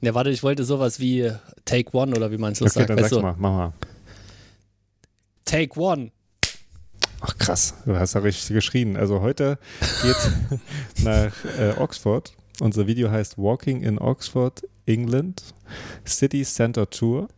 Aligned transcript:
Ja, 0.00 0.14
warte, 0.14 0.30
ich 0.30 0.42
wollte 0.42 0.64
sowas 0.64 1.00
wie 1.00 1.30
Take 1.64 1.96
One 1.96 2.14
oder 2.16 2.30
wie 2.30 2.38
man 2.38 2.52
es 2.52 2.58
so 2.58 2.64
Okay, 2.66 2.74
sagt. 2.74 2.90
dann 2.90 2.96
weißt 2.98 3.10
sag's 3.10 3.16
du? 3.20 3.22
mal, 3.26 3.34
mach 3.38 3.50
mal. 3.50 3.72
Take 5.44 5.78
One. 5.80 6.12
Ach 7.20 7.36
krass, 7.36 7.74
du 7.84 7.96
hast 7.96 8.14
ja 8.14 8.20
richtig 8.20 8.54
geschrien. 8.54 8.96
Also 8.96 9.20
heute 9.20 9.58
geht's 10.02 10.30
nach 11.02 11.32
äh, 11.58 11.72
Oxford. 11.78 12.32
Unser 12.60 12.86
Video 12.86 13.10
heißt 13.10 13.38
Walking 13.38 13.82
in 13.82 13.98
Oxford, 13.98 14.62
England, 14.86 15.42
City 16.06 16.44
Center 16.44 16.88
Tour. 16.90 17.28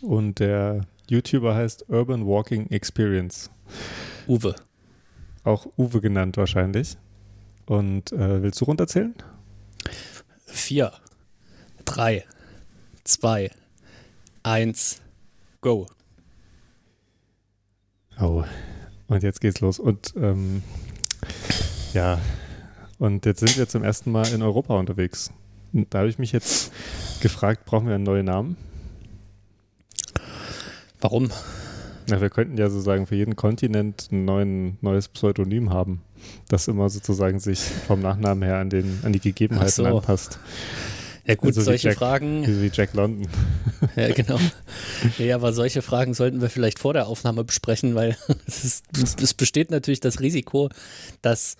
Und 0.00 0.38
der 0.40 0.86
YouTuber 1.08 1.54
heißt 1.54 1.88
Urban 1.88 2.26
Walking 2.26 2.68
Experience. 2.70 3.50
Uwe. 4.26 4.54
Auch 5.44 5.66
Uwe 5.76 6.00
genannt 6.00 6.36
wahrscheinlich. 6.36 6.96
Und 7.66 8.10
äh, 8.12 8.42
willst 8.42 8.60
du 8.60 8.64
runterzählen? 8.64 9.14
Vier, 10.46 10.92
drei, 11.90 12.24
zwei, 13.02 13.50
eins, 14.44 15.00
go. 15.60 15.88
Oh, 18.20 18.44
und 19.08 19.22
jetzt 19.22 19.40
geht's 19.40 19.60
los. 19.60 19.80
Und 19.80 20.14
ähm, 20.16 20.62
ja, 21.92 22.20
und 22.98 23.26
jetzt 23.26 23.40
sind 23.40 23.56
wir 23.56 23.66
zum 23.66 23.82
ersten 23.82 24.12
Mal 24.12 24.28
in 24.28 24.42
Europa 24.42 24.78
unterwegs. 24.78 25.32
Und 25.72 25.92
da 25.92 26.00
habe 26.00 26.08
ich 26.08 26.18
mich 26.18 26.30
jetzt 26.30 26.72
gefragt, 27.20 27.64
brauchen 27.64 27.88
wir 27.88 27.96
einen 27.96 28.04
neuen 28.04 28.26
Namen? 28.26 28.56
Warum? 31.00 31.30
Na, 32.08 32.20
wir 32.20 32.30
könnten 32.30 32.56
ja 32.56 32.68
sozusagen 32.68 33.06
für 33.06 33.16
jeden 33.16 33.34
Kontinent 33.34 34.10
ein 34.12 34.24
neuen, 34.24 34.78
neues 34.80 35.08
Pseudonym 35.08 35.70
haben, 35.70 36.02
das 36.48 36.68
immer 36.68 36.88
sozusagen 36.88 37.40
sich 37.40 37.60
vom 37.60 38.00
Nachnamen 38.00 38.44
her 38.44 38.58
an, 38.58 38.70
den, 38.70 39.00
an 39.02 39.12
die 39.12 39.20
Gegebenheiten 39.20 39.70
so. 39.70 39.84
anpasst. 39.86 40.38
Ja 41.26 41.34
gut, 41.34 41.48
Also 41.48 41.62
solche 41.62 41.88
Jack- 41.88 41.98
Fragen, 41.98 42.46
Wie, 42.62 42.70
Jack 42.72 42.94
London. 42.94 43.28
ja 43.96 44.12
genau. 44.12 44.38
Ja, 45.18 45.36
aber 45.36 45.52
solche 45.52 45.82
Fragen 45.82 46.14
sollten 46.14 46.40
wir 46.40 46.48
vielleicht 46.50 46.78
vor 46.78 46.92
der 46.94 47.06
Aufnahme 47.06 47.44
besprechen, 47.44 47.94
weil 47.94 48.16
es, 48.46 48.64
ist, 48.64 49.20
es 49.22 49.34
besteht 49.34 49.70
natürlich 49.70 50.00
das 50.00 50.20
Risiko, 50.20 50.70
dass 51.22 51.56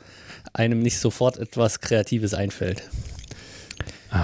einem 0.52 0.80
nicht 0.80 0.98
sofort 0.98 1.36
etwas 1.38 1.80
Kreatives 1.80 2.34
einfällt. 2.34 2.82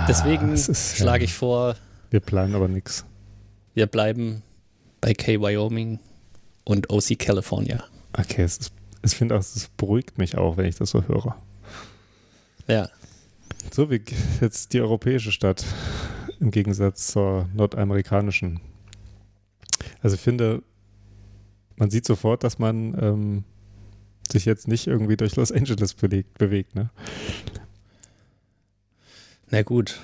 Deswegen 0.08 0.50
Ah, 0.50 0.54
es 0.54 0.68
ist, 0.68 0.96
schlage 0.96 1.24
ich 1.24 1.34
vor, 1.34 1.76
Wir 2.10 2.20
planen 2.20 2.54
aber 2.54 2.66
nichts. 2.68 3.04
wir 3.74 3.86
bleiben 3.86 4.42
bei 5.00 5.14
K 5.14 5.40
Wyoming 5.40 6.00
und 6.64 6.90
OC 6.90 7.18
California. 7.18 7.84
Okay, 8.18 8.42
es 8.42 8.56
ist, 8.58 8.72
ich 9.04 9.14
finde 9.14 9.36
auch, 9.36 9.40
es 9.40 9.68
beruhigt 9.76 10.18
mich 10.18 10.36
auch, 10.36 10.56
wenn 10.56 10.64
ich 10.66 10.74
das 10.76 10.90
so 10.90 11.04
höre. 11.06 11.36
Ja, 12.66 12.88
So 13.72 13.90
wie 13.90 14.02
jetzt 14.40 14.72
die 14.72 14.80
europäische 14.80 15.32
Stadt 15.32 15.64
im 16.40 16.50
Gegensatz 16.50 17.08
zur 17.08 17.48
nordamerikanischen. 17.54 18.60
Also 20.02 20.14
ich 20.14 20.20
finde, 20.20 20.62
man 21.76 21.90
sieht 21.90 22.06
sofort, 22.06 22.44
dass 22.44 22.58
man 22.58 22.96
ähm, 23.00 23.44
sich 24.30 24.44
jetzt 24.44 24.68
nicht 24.68 24.86
irgendwie 24.86 25.16
durch 25.16 25.36
Los 25.36 25.52
Angeles 25.52 25.94
bewegt, 25.94 26.38
bewegt 26.38 26.74
ne? 26.74 26.90
na 29.50 29.62
gut. 29.62 30.00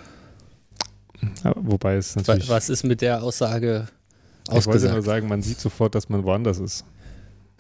Aber 1.43 1.61
wobei 1.65 1.97
es 1.97 2.17
natürlich. 2.17 2.49
Was 2.49 2.69
ist 2.69 2.85
mit 2.85 3.01
der 3.01 3.23
Aussage 3.23 3.89
ich 4.49 4.53
wollte 4.67 4.69
nur 4.69 4.77
ausgesagt? 4.77 5.05
sagen, 5.05 5.29
man 5.29 5.43
sieht 5.43 5.61
sofort, 5.61 5.95
dass 5.95 6.09
man 6.09 6.25
woanders 6.25 6.59
ist. 6.59 6.85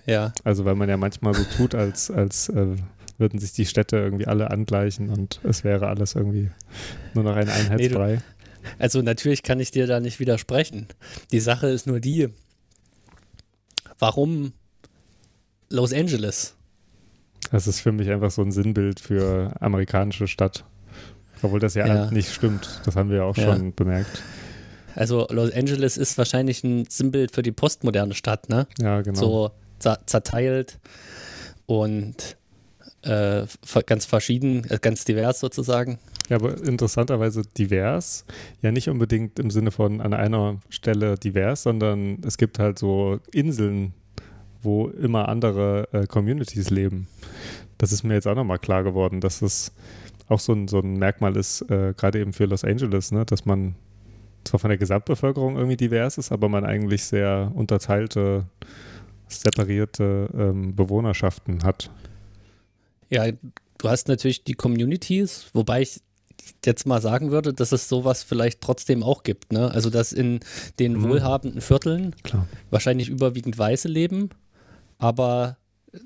Ja, 0.05 0.33
Also 0.43 0.65
weil 0.65 0.75
man 0.75 0.89
ja 0.89 0.97
manchmal 0.97 1.33
so 1.35 1.45
tut, 1.57 1.77
als, 1.77 2.11
als 2.11 2.49
äh, 2.49 2.75
würden 3.19 3.39
sich 3.39 3.53
die 3.53 3.67
Städte 3.67 3.97
irgendwie 3.97 4.27
alle 4.27 4.51
angleichen 4.51 5.09
und 5.11 5.41
es 5.45 5.65
wäre 5.65 5.89
alles 5.89 6.15
irgendwie 6.15 6.51
nur 7.15 7.25
noch 7.25 7.37
ein 7.37 7.49
Einheitsbrei. 7.49 8.21
also 8.79 9.03
natürlich 9.03 9.43
kann 9.43 9.61
ich 9.61 9.71
dir 9.71 9.87
da 9.87 10.01
nicht 10.01 10.19
widersprechen. 10.21 10.87
Die 11.31 11.41
Sache 11.41 11.69
ist 11.69 11.87
nur 11.87 12.01
die, 12.01 12.29
warum 13.99 14.53
Los 15.69 15.93
Angeles? 15.93 16.55
Das 17.51 17.67
ist 17.67 17.81
für 17.81 17.93
mich 17.93 18.11
einfach 18.11 18.31
so 18.31 18.43
ein 18.43 18.53
Sinnbild 18.53 19.01
für 19.01 19.55
amerikanische 19.61 20.27
Stadt. 20.27 20.65
Obwohl 21.43 21.61
das 21.61 21.75
ja, 21.75 21.87
Ja. 21.87 22.11
nicht 22.11 22.33
stimmt. 22.33 22.81
Das 22.85 22.95
haben 22.97 23.11
wir 23.11 23.19
ja 23.19 23.25
auch 23.25 23.37
Ja. 23.37 23.45
schon 23.57 23.75
bemerkt. 23.75 24.23
Also 24.95 25.27
Los 25.31 25.51
Angeles 25.53 25.97
ist 25.97 26.19
wahrscheinlich 26.19 26.63
ein 26.63 26.85
Sinnbild 26.89 27.33
für 27.35 27.43
die 27.43 27.51
postmoderne 27.53 28.15
Stadt, 28.15 28.49
ne? 28.49 28.67
Ja, 28.79 29.01
genau. 29.01 29.19
So 29.19 29.51
zer- 29.81 30.07
zerteilt 30.07 30.79
und 31.67 32.37
äh, 33.03 33.47
ganz 33.87 34.05
verschieden, 34.07 34.65
äh, 34.71 34.79
ganz 34.81 35.05
divers 35.05 35.41
sozusagen. 35.41 35.99
Ja, 36.29 36.37
aber 36.37 36.63
interessanterweise 36.63 37.43
divers. 37.59 38.25
Ja, 38.63 38.73
nicht 38.73 38.89
unbedingt 38.89 39.39
im 39.39 39.51
Sinne 39.51 39.71
von 39.71 40.01
an 40.01 40.15
einer 40.15 40.61
Stelle 40.69 41.17
divers, 41.17 41.65
sondern 41.65 42.19
es 42.25 42.39
gibt 42.39 42.59
halt 42.59 42.79
so 42.79 43.19
Inseln, 43.33 43.93
wo 44.63 44.89
immer 44.89 45.29
andere 45.29 45.89
äh, 45.93 46.07
Communities 46.07 46.71
leben. 46.71 47.09
Das 47.79 47.93
ist 47.93 48.05
mir 48.05 48.15
jetzt 48.15 48.29
auch 48.29 48.37
nochmal 48.37 48.59
klar 48.59 48.85
geworden, 48.85 49.21
dass 49.21 49.43
es 49.43 49.73
auch 50.29 50.41
so 50.41 50.53
ein, 50.53 50.69
so 50.69 50.79
ein 50.79 50.95
Merkmal 50.95 51.37
ist, 51.37 51.63
äh, 51.63 51.95
gerade 51.97 52.21
eben 52.21 52.33
für 52.33 52.47
Los 52.47 52.65
Angeles, 52.65 53.11
ne? 53.11 53.27
dass 53.27 53.45
man 53.45 53.75
zwar 54.45 54.61
von 54.61 54.71
der 54.71 54.79
Gesamtbevölkerung 54.79 55.57
irgendwie 55.57 55.77
divers 55.77 56.19
ist, 56.19 56.33
aber 56.33 56.49
man 56.49 56.65
eigentlich 56.65 57.05
sehr 57.05 57.51
unterteilte, 57.55 58.47
separierte 59.29 60.29
ähm, 60.35 60.75
Bewohnerschaften 60.75 61.65
hat. 61.65 61.91
Ja, 63.13 63.27
du 63.31 63.89
hast 63.89 64.09
natürlich 64.09 64.43
die 64.45 64.55
Communities, 64.55 65.47
wobei 65.53 65.83
ich 65.83 66.01
jetzt 66.65 66.87
mal 66.87 67.01
sagen 67.03 67.31
würde, 67.31 67.53
dass 67.53 67.71
es 67.73 67.89
sowas 67.89 68.23
vielleicht 68.23 68.61
trotzdem 68.63 69.03
auch 69.03 69.23
gibt. 69.23 69.53
Ne? 69.53 69.71
Also, 69.71 69.91
dass 69.91 70.13
in 70.13 70.41
den 70.79 70.95
Mhm. 70.95 71.09
wohlhabenden 71.11 71.61
Vierteln 71.61 72.17
Klar. 72.23 72.49
wahrscheinlich 72.71 73.09
überwiegend 73.11 73.59
Weiße 73.59 73.87
leben, 73.89 74.31
aber 74.99 75.57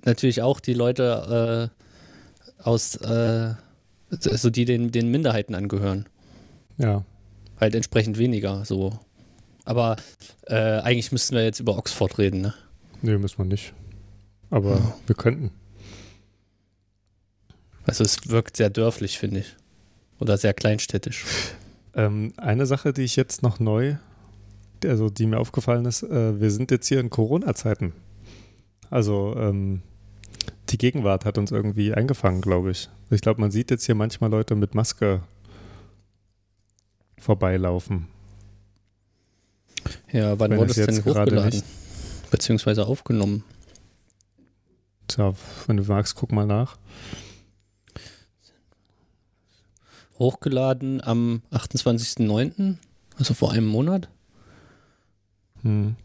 natürlich 0.04 0.42
auch 0.42 0.58
die 0.60 0.74
Leute 0.74 1.70
äh, 1.70 2.62
aus, 2.64 2.96
äh, 2.96 3.54
also 4.10 4.50
die 4.50 4.64
den, 4.64 4.90
den 4.90 5.10
Minderheiten 5.10 5.54
angehören. 5.54 6.06
Ja. 6.78 7.04
Halt 7.60 7.74
entsprechend 7.74 8.18
weniger 8.18 8.64
so. 8.64 8.98
Aber 9.64 9.96
äh, 10.48 10.54
eigentlich 10.56 11.12
müssten 11.12 11.34
wir 11.36 11.44
jetzt 11.44 11.60
über 11.60 11.78
Oxford 11.78 12.18
reden, 12.18 12.40
ne? 12.40 12.54
Nee, 13.02 13.16
müssen 13.16 13.38
wir 13.38 13.44
nicht. 13.46 13.72
Aber 14.50 14.76
Ja. 14.76 14.94
wir 15.06 15.14
könnten. 15.16 15.50
Also 17.86 18.04
es 18.04 18.28
wirkt 18.28 18.56
sehr 18.56 18.70
dörflich, 18.70 19.18
finde 19.18 19.40
ich. 19.40 19.56
Oder 20.18 20.36
sehr 20.38 20.54
kleinstädtisch. 20.54 21.24
Ähm, 21.94 22.32
eine 22.36 22.66
Sache, 22.66 22.92
die 22.92 23.02
ich 23.02 23.16
jetzt 23.16 23.42
noch 23.42 23.58
neu, 23.60 23.96
also 24.84 25.08
die 25.08 25.26
mir 25.26 25.38
aufgefallen 25.38 25.84
ist, 25.86 26.02
äh, 26.02 26.40
wir 26.40 26.50
sind 26.50 26.70
jetzt 26.70 26.88
hier 26.88 27.00
in 27.00 27.10
Corona-Zeiten. 27.10 27.92
Also 28.90 29.34
ähm, 29.38 29.82
die 30.68 30.78
Gegenwart 30.78 31.24
hat 31.24 31.38
uns 31.38 31.50
irgendwie 31.52 31.94
eingefangen, 31.94 32.40
glaube 32.40 32.70
ich. 32.70 32.88
Ich 33.10 33.20
glaube, 33.20 33.40
man 33.40 33.50
sieht 33.50 33.70
jetzt 33.70 33.84
hier 33.86 33.94
manchmal 33.94 34.30
Leute 34.30 34.54
mit 34.56 34.74
Maske 34.74 35.22
vorbeilaufen. 37.18 38.08
Ja, 40.12 40.38
wann 40.38 40.50
Wenn 40.50 40.58
wurde 40.58 40.70
es 40.70 40.76
denn 40.76 40.94
jetzt 40.94 41.04
gerade 41.04 41.20
hochgeladen? 41.30 41.50
nicht- 41.50 42.30
Beziehungsweise 42.30 42.86
aufgenommen? 42.86 43.44
Tja, 45.06 45.34
wenn 45.66 45.76
du 45.76 45.84
magst, 45.84 46.16
guck 46.16 46.32
mal 46.32 46.46
nach. 46.46 46.76
Hochgeladen 50.18 51.02
am 51.02 51.42
28.09., 51.52 52.76
also 53.18 53.34
vor 53.34 53.52
einem 53.52 53.66
Monat. 53.66 54.08
Hm. 55.62 55.96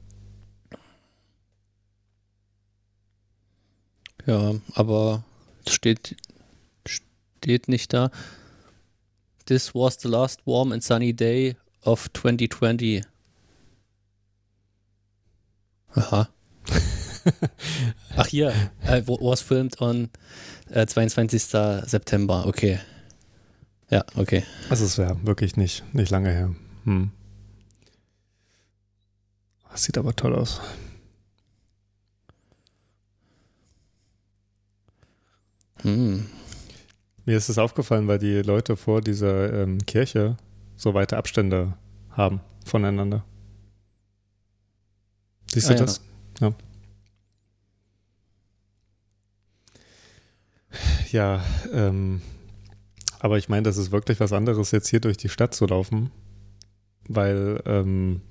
Ja, 4.25 4.53
aber 4.75 5.23
es 5.65 5.73
steht, 5.73 6.15
steht 6.85 7.67
nicht 7.67 7.91
da. 7.93 8.11
This 9.45 9.73
was 9.73 9.97
the 9.99 10.07
last 10.07 10.45
warm 10.45 10.71
and 10.71 10.83
sunny 10.83 11.13
day 11.13 11.55
of 11.83 12.07
2020. 12.13 13.01
Aha. 15.95 16.29
Ach 18.15 18.27
hier, 18.27 18.53
äh, 18.83 19.01
wo- 19.05 19.19
was 19.21 19.41
filmed 19.41 19.81
on 19.81 20.09
äh, 20.69 20.85
22. 20.85 21.41
September. 21.41 22.45
Okay. 22.45 22.79
Ja, 23.91 24.05
okay. 24.15 24.43
Also 24.69 24.85
es 24.85 24.97
wäre 24.97 25.17
wirklich 25.25 25.57
nicht, 25.57 25.83
nicht 25.93 26.09
lange 26.09 26.31
her. 26.31 26.55
Hm. 26.85 27.11
Das 29.69 29.83
sieht 29.83 29.97
aber 29.97 30.15
toll 30.15 30.33
aus. 30.35 30.61
Hm. 35.81 36.27
Mir 37.25 37.37
ist 37.37 37.49
es 37.49 37.57
aufgefallen, 37.57 38.07
weil 38.07 38.19
die 38.19 38.41
Leute 38.41 38.75
vor 38.77 39.01
dieser 39.01 39.53
ähm, 39.63 39.79
Kirche 39.85 40.37
so 40.75 40.93
weite 40.93 41.17
Abstände 41.17 41.73
haben 42.11 42.41
voneinander. 42.65 43.23
Siehst 45.53 45.69
du 45.69 45.73
Ah, 45.73 45.75
ja. 45.77 45.81
das? 45.81 46.01
Ja. 46.39 46.53
Ja, 51.11 51.43
ähm, 51.73 52.21
Aber 53.23 53.37
ich 53.37 53.49
meine, 53.49 53.61
das 53.61 53.77
ist 53.77 53.91
wirklich 53.91 54.19
was 54.19 54.33
anderes, 54.33 54.71
jetzt 54.71 54.87
hier 54.87 54.99
durch 54.99 55.15
die 55.15 55.29
Stadt 55.29 55.53
zu 55.53 55.67
laufen, 55.67 56.09
weil 57.07 57.61
ähm, 57.67 58.21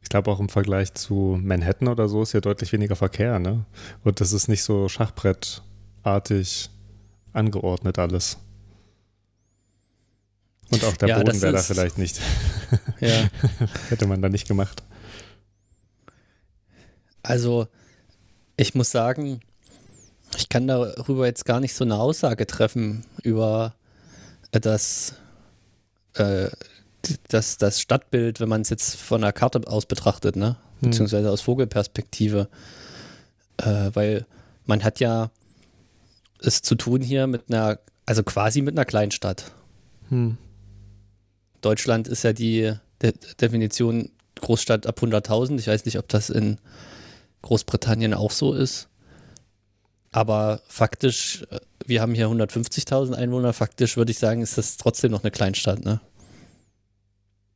ich 0.00 0.08
glaube 0.08 0.30
auch 0.30 0.38
im 0.38 0.48
Vergleich 0.48 0.94
zu 0.94 1.36
Manhattan 1.42 1.88
oder 1.88 2.08
so 2.08 2.22
ist 2.22 2.30
hier 2.30 2.40
deutlich 2.40 2.72
weniger 2.72 2.94
Verkehr, 2.94 3.40
ne? 3.40 3.64
Und 4.04 4.20
das 4.20 4.30
ist 4.30 4.46
nicht 4.46 4.62
so 4.62 4.88
schachbrettartig 4.88 6.70
angeordnet 7.32 7.98
alles. 7.98 8.38
Und 10.70 10.84
auch 10.84 10.96
der 10.96 11.08
Ja, 11.08 11.18
Boden 11.18 11.42
wäre 11.42 11.54
da 11.54 11.58
vielleicht 11.58 11.98
nicht. 11.98 12.20
Ja. 13.00 13.28
Hätte 13.88 14.06
man 14.06 14.20
da 14.22 14.28
nicht 14.28 14.46
gemacht. 14.46 14.82
Also, 17.22 17.66
ich 18.56 18.74
muss 18.74 18.90
sagen, 18.90 19.40
ich 20.36 20.48
kann 20.48 20.66
darüber 20.66 21.26
jetzt 21.26 21.44
gar 21.44 21.60
nicht 21.60 21.74
so 21.74 21.84
eine 21.84 21.96
Aussage 21.96 22.46
treffen 22.46 23.04
über 23.22 23.74
äh, 24.52 24.60
das, 24.60 25.14
äh, 26.14 26.48
das, 27.28 27.58
das 27.58 27.80
Stadtbild, 27.80 28.40
wenn 28.40 28.48
man 28.48 28.62
es 28.62 28.70
jetzt 28.70 28.96
von 28.96 29.20
der 29.20 29.32
Karte 29.32 29.60
aus 29.66 29.86
betrachtet, 29.86 30.36
ne? 30.36 30.56
Hm. 30.80 30.90
Beziehungsweise 30.90 31.30
aus 31.30 31.40
Vogelperspektive. 31.40 32.48
Äh, 33.56 33.90
weil 33.94 34.26
man 34.66 34.84
hat 34.84 35.00
ja 35.00 35.30
es 36.40 36.62
zu 36.62 36.74
tun 36.74 37.00
hier 37.00 37.26
mit 37.26 37.44
einer, 37.48 37.78
also 38.06 38.22
quasi 38.22 38.62
mit 38.62 38.76
einer 38.76 38.84
Kleinstadt. 38.84 39.52
Hm. 40.08 40.36
Deutschland 41.60 42.06
ist 42.08 42.22
ja 42.22 42.32
die 42.32 42.74
De 43.02 43.12
Definition 43.40 44.10
Großstadt 44.40 44.86
ab 44.86 45.00
100.000. 45.00 45.58
Ich 45.58 45.66
weiß 45.66 45.84
nicht, 45.84 45.98
ob 45.98 46.08
das 46.08 46.30
in 46.30 46.58
Großbritannien 47.42 48.14
auch 48.14 48.30
so 48.30 48.54
ist. 48.54 48.88
Aber 50.10 50.60
faktisch, 50.68 51.44
äh, 51.50 51.60
wir 51.86 52.00
haben 52.00 52.14
hier 52.14 52.28
150.000 52.28 53.14
Einwohner. 53.14 53.52
Faktisch 53.52 53.96
würde 53.96 54.10
ich 54.10 54.18
sagen, 54.18 54.42
ist 54.42 54.58
das 54.58 54.76
trotzdem 54.76 55.10
noch 55.10 55.22
eine 55.22 55.30
Kleinstadt, 55.30 55.84
ne? 55.84 56.00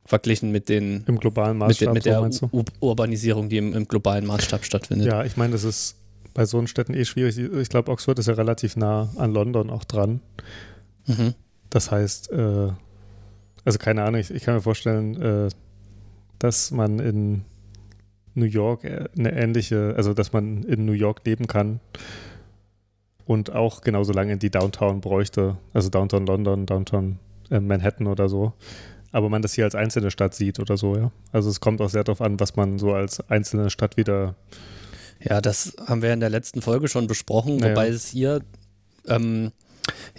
Verglichen 0.05 0.51
mit 0.51 0.67
den 0.69 1.03
Im 1.07 1.17
globalen 1.17 1.57
mit, 1.57 1.67
Maßstab, 1.67 1.87
den, 1.87 1.93
mit 1.93 2.03
so 2.03 2.09
der 2.09 2.21
meinst 2.21 2.41
du? 2.41 2.49
U 2.51 2.63
Urbanisierung, 2.81 3.49
die 3.49 3.57
im, 3.57 3.73
im 3.73 3.87
globalen 3.87 4.25
Maßstab 4.25 4.65
stattfindet. 4.65 5.07
Ja, 5.07 5.23
ich 5.23 5.37
meine, 5.37 5.53
das 5.53 5.63
ist 5.63 5.95
bei 6.33 6.45
so 6.45 6.65
Städten 6.67 6.93
eh 6.93 7.05
schwierig. 7.05 7.37
Ich 7.37 7.69
glaube, 7.69 7.91
Oxford 7.91 8.19
ist 8.19 8.27
ja 8.27 8.33
relativ 8.33 8.75
nah 8.75 9.09
an 9.15 9.33
London 9.33 9.69
auch 9.69 9.85
dran. 9.85 10.19
Mhm. 11.05 11.35
Das 11.69 11.89
heißt, 11.89 12.31
äh, 12.31 12.71
also 13.65 13.79
keine 13.79 14.03
Ahnung, 14.03 14.19
ich, 14.19 14.29
ich 14.31 14.43
kann 14.43 14.55
mir 14.55 14.61
vorstellen, 14.61 15.21
äh, 15.21 15.49
dass 16.37 16.71
man 16.71 16.99
in 16.99 17.45
New 18.35 18.45
York 18.45 18.83
äh, 18.83 19.05
eine 19.17 19.33
ähnliche, 19.33 19.93
also 19.95 20.13
dass 20.13 20.33
man 20.33 20.63
in 20.63 20.85
New 20.85 20.91
York 20.91 21.21
leben 21.25 21.47
kann 21.47 21.79
und 23.25 23.51
auch 23.53 23.81
genauso 23.81 24.11
lange 24.13 24.33
in 24.33 24.39
die 24.39 24.49
Downtown 24.51 25.01
bräuchte, 25.01 25.57
also 25.73 25.89
Downtown 25.89 26.25
London, 26.25 26.65
Downtown 26.65 27.19
äh, 27.51 27.59
Manhattan 27.59 28.07
oder 28.07 28.27
so. 28.29 28.53
Aber 29.11 29.29
man 29.29 29.41
das 29.43 29.53
hier 29.53 29.63
als 29.65 29.75
einzelne 29.75 30.09
Stadt 30.11 30.33
sieht 30.33 30.59
oder 30.59 30.75
so, 30.75 30.95
ja. 30.95 31.11
Also 31.31 31.49
es 31.49 31.59
kommt 31.59 31.81
auch 31.81 31.89
sehr 31.89 32.03
darauf 32.03 32.19
an, 32.21 32.39
was 32.39 32.55
man 32.55 32.79
so 32.79 32.93
als 32.93 33.19
einzelne 33.29 33.69
Stadt 33.69 33.95
wieder 33.95 34.35
Ja, 35.19 35.39
das 35.39 35.73
haben 35.87 36.01
wir 36.01 36.11
in 36.13 36.19
der 36.19 36.31
letzten 36.31 36.61
Folge 36.63 36.87
schon 36.87 37.05
besprochen, 37.07 37.57
Naja. 37.57 37.71
wobei 37.75 37.89
es 37.89 38.07
hier, 38.07 38.41
ähm, 39.07 39.51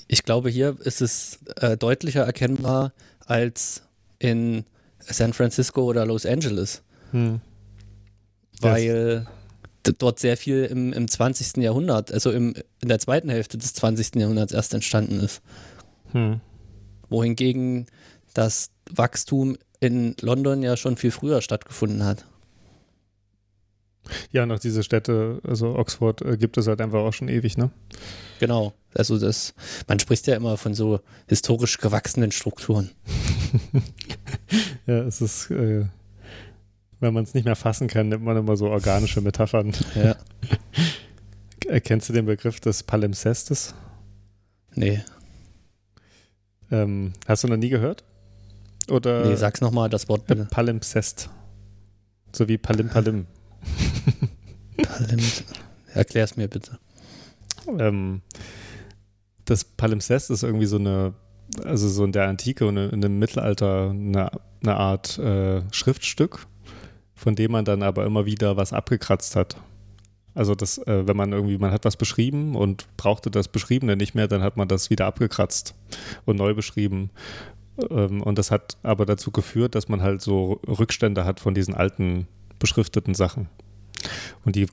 ich 0.07 0.23
glaube, 0.23 0.49
hier 0.49 0.77
ist 0.81 1.01
es 1.03 1.41
äh, 1.57 1.77
deutlicher 1.77 2.23
erkennbar 2.25 2.93
als 3.27 3.83
in 4.21 4.65
San 5.01 5.33
Francisco 5.33 5.83
oder 5.83 6.07
Los 6.07 6.25
Angeles, 6.25 6.83
hm, 7.11 7.41
weil 8.61 9.21
d- 9.25 9.27
dort 9.93 10.19
sehr 10.19 10.37
viel 10.37 10.65
im, 10.65 10.93
im 10.93 11.09
20. 11.09 11.63
Jahrhundert, 11.63 12.13
also 12.13 12.31
im, 12.31 12.55
in 12.81 12.89
der 12.89 12.99
zweiten 12.99 13.29
Hälfte 13.29 13.59
des 13.59 13.75
20. 13.75 14.17
Jahrhunderts 14.17 14.53
erst 14.53 14.75
entstanden 14.75 15.21
ist. 15.21 15.43
hm. 16.13 16.41
Wohingegen 17.09 17.87
das 18.33 18.71
Wachstum 18.91 19.57
in 19.81 20.17
London 20.21 20.63
ja 20.63 20.77
schon 20.77 20.97
viel 20.97 21.11
früher 21.11 21.43
stattgefunden 21.43 22.05
hat. 22.05 22.25
Ja, 24.31 24.45
noch 24.47 24.59
diese 24.59 24.83
Städte, 24.83 25.41
also 25.47 25.77
Oxford 25.77 26.23
äh, 26.23 26.37
gibt 26.37 26.59
es 26.59 26.67
halt 26.67 26.81
einfach 26.81 27.01
auch 27.01 27.13
schon 27.13 27.29
ewig, 27.29 27.57
ne? 27.57 27.71
Genau. 28.39 28.75
Also 28.95 29.19
das, 29.19 29.55
man 29.89 29.99
spricht 29.99 30.27
ja 30.27 30.37
immer 30.37 30.57
von 30.57 30.75
so 30.75 31.01
historisch 31.29 31.79
gewachsenen 31.79 32.33
Strukturen. 32.33 32.91
Ja, 34.87 34.99
es 35.05 35.23
ist, 35.23 35.51
äh, 35.51 35.87
wenn 37.05 37.15
man 37.15 37.25
es 37.25 37.35
nicht 37.35 37.45
mehr 37.45 37.57
fassen 37.57 37.87
kann, 37.87 38.09
nimmt 38.09 38.25
man 38.25 38.37
immer 38.37 38.57
so 38.57 38.69
organische 38.69 39.21
Metaphern. 39.21 39.73
Ja. 39.95 40.17
Erkennst 41.69 42.09
du 42.09 42.13
den 42.13 42.27
Begriff 42.27 42.61
des 42.61 42.83
Palimpsestes? 42.83 43.75
Nee, 44.75 45.03
Ähm, 46.71 47.13
hast 47.29 47.45
du 47.45 47.49
noch 47.49 47.57
nie 47.57 47.69
gehört? 47.69 48.03
Oder 48.91 49.27
nee, 49.27 49.37
sag's 49.37 49.61
nochmal 49.61 49.89
das 49.89 50.09
Wort 50.09 50.27
bitte. 50.27 50.47
Palimpsest. 50.51 51.31
So 52.35 52.49
wie 52.49 52.59
Palim 52.59 52.89
Palim. 52.89 53.27
Palimpsest. 54.77 55.45
Erklär's 55.95 56.37
mir 56.37 56.49
bitte. 56.49 56.79
Ähm, 57.79 58.21
das 59.45 59.65
Palimpsest 59.65 60.31
ist 60.31 60.43
irgendwie 60.43 60.67
so 60.67 60.77
eine, 60.77 61.15
also 61.65 61.89
so 61.89 62.05
in 62.05 62.13
der 62.13 62.29
Antike 62.29 62.67
und 62.67 62.77
in 62.77 63.01
dem 63.01 63.19
Mittelalter 63.19 63.91
eine, 63.91 64.31
eine 64.63 64.77
Art 64.77 65.19
äh, 65.19 65.63
Schriftstück, 65.71 66.47
von 67.15 67.35
dem 67.35 67.53
man 67.53 67.65
dann 67.65 67.83
aber 67.83 68.05
immer 68.05 68.27
wieder 68.27 68.57
was 68.57 68.73
abgekratzt 68.73 69.37
hat. 69.37 69.57
Also 70.35 70.55
das, 70.55 70.79
äh, 70.79 71.07
wenn 71.07 71.17
man 71.17 71.33
irgendwie, 71.33 71.59
man 71.59 71.71
hat 71.71 71.85
was 71.85 71.97
beschrieben 71.97 72.57
und 72.57 72.87
brauchte 72.97 73.31
das 73.31 73.49
Beschriebene 73.49 73.97
nicht 73.97 74.15
mehr, 74.15 74.27
dann 74.27 74.43
hat 74.43 74.57
man 74.57 74.67
das 74.67 74.91
wieder 74.91 75.07
abgekratzt 75.07 75.75
und 76.25 76.37
neu 76.37 76.55
beschrieben. 76.55 77.11
Ähm, 77.91 78.21
und 78.23 78.39
das 78.39 78.51
hat 78.51 78.77
aber 78.83 79.07
dazu 79.07 79.31
geführt, 79.31 79.75
dass 79.75 79.89
man 79.89 80.03
halt 80.03 80.23
so 80.23 80.61
Rückstände 80.67 81.25
hat 81.25 81.39
von 81.39 81.55
diesen 81.55 81.75
alten 81.75 82.27
beschrifteten 82.59 83.15
Sachen. 83.15 83.49
Und 84.45 84.57
die 84.57 84.67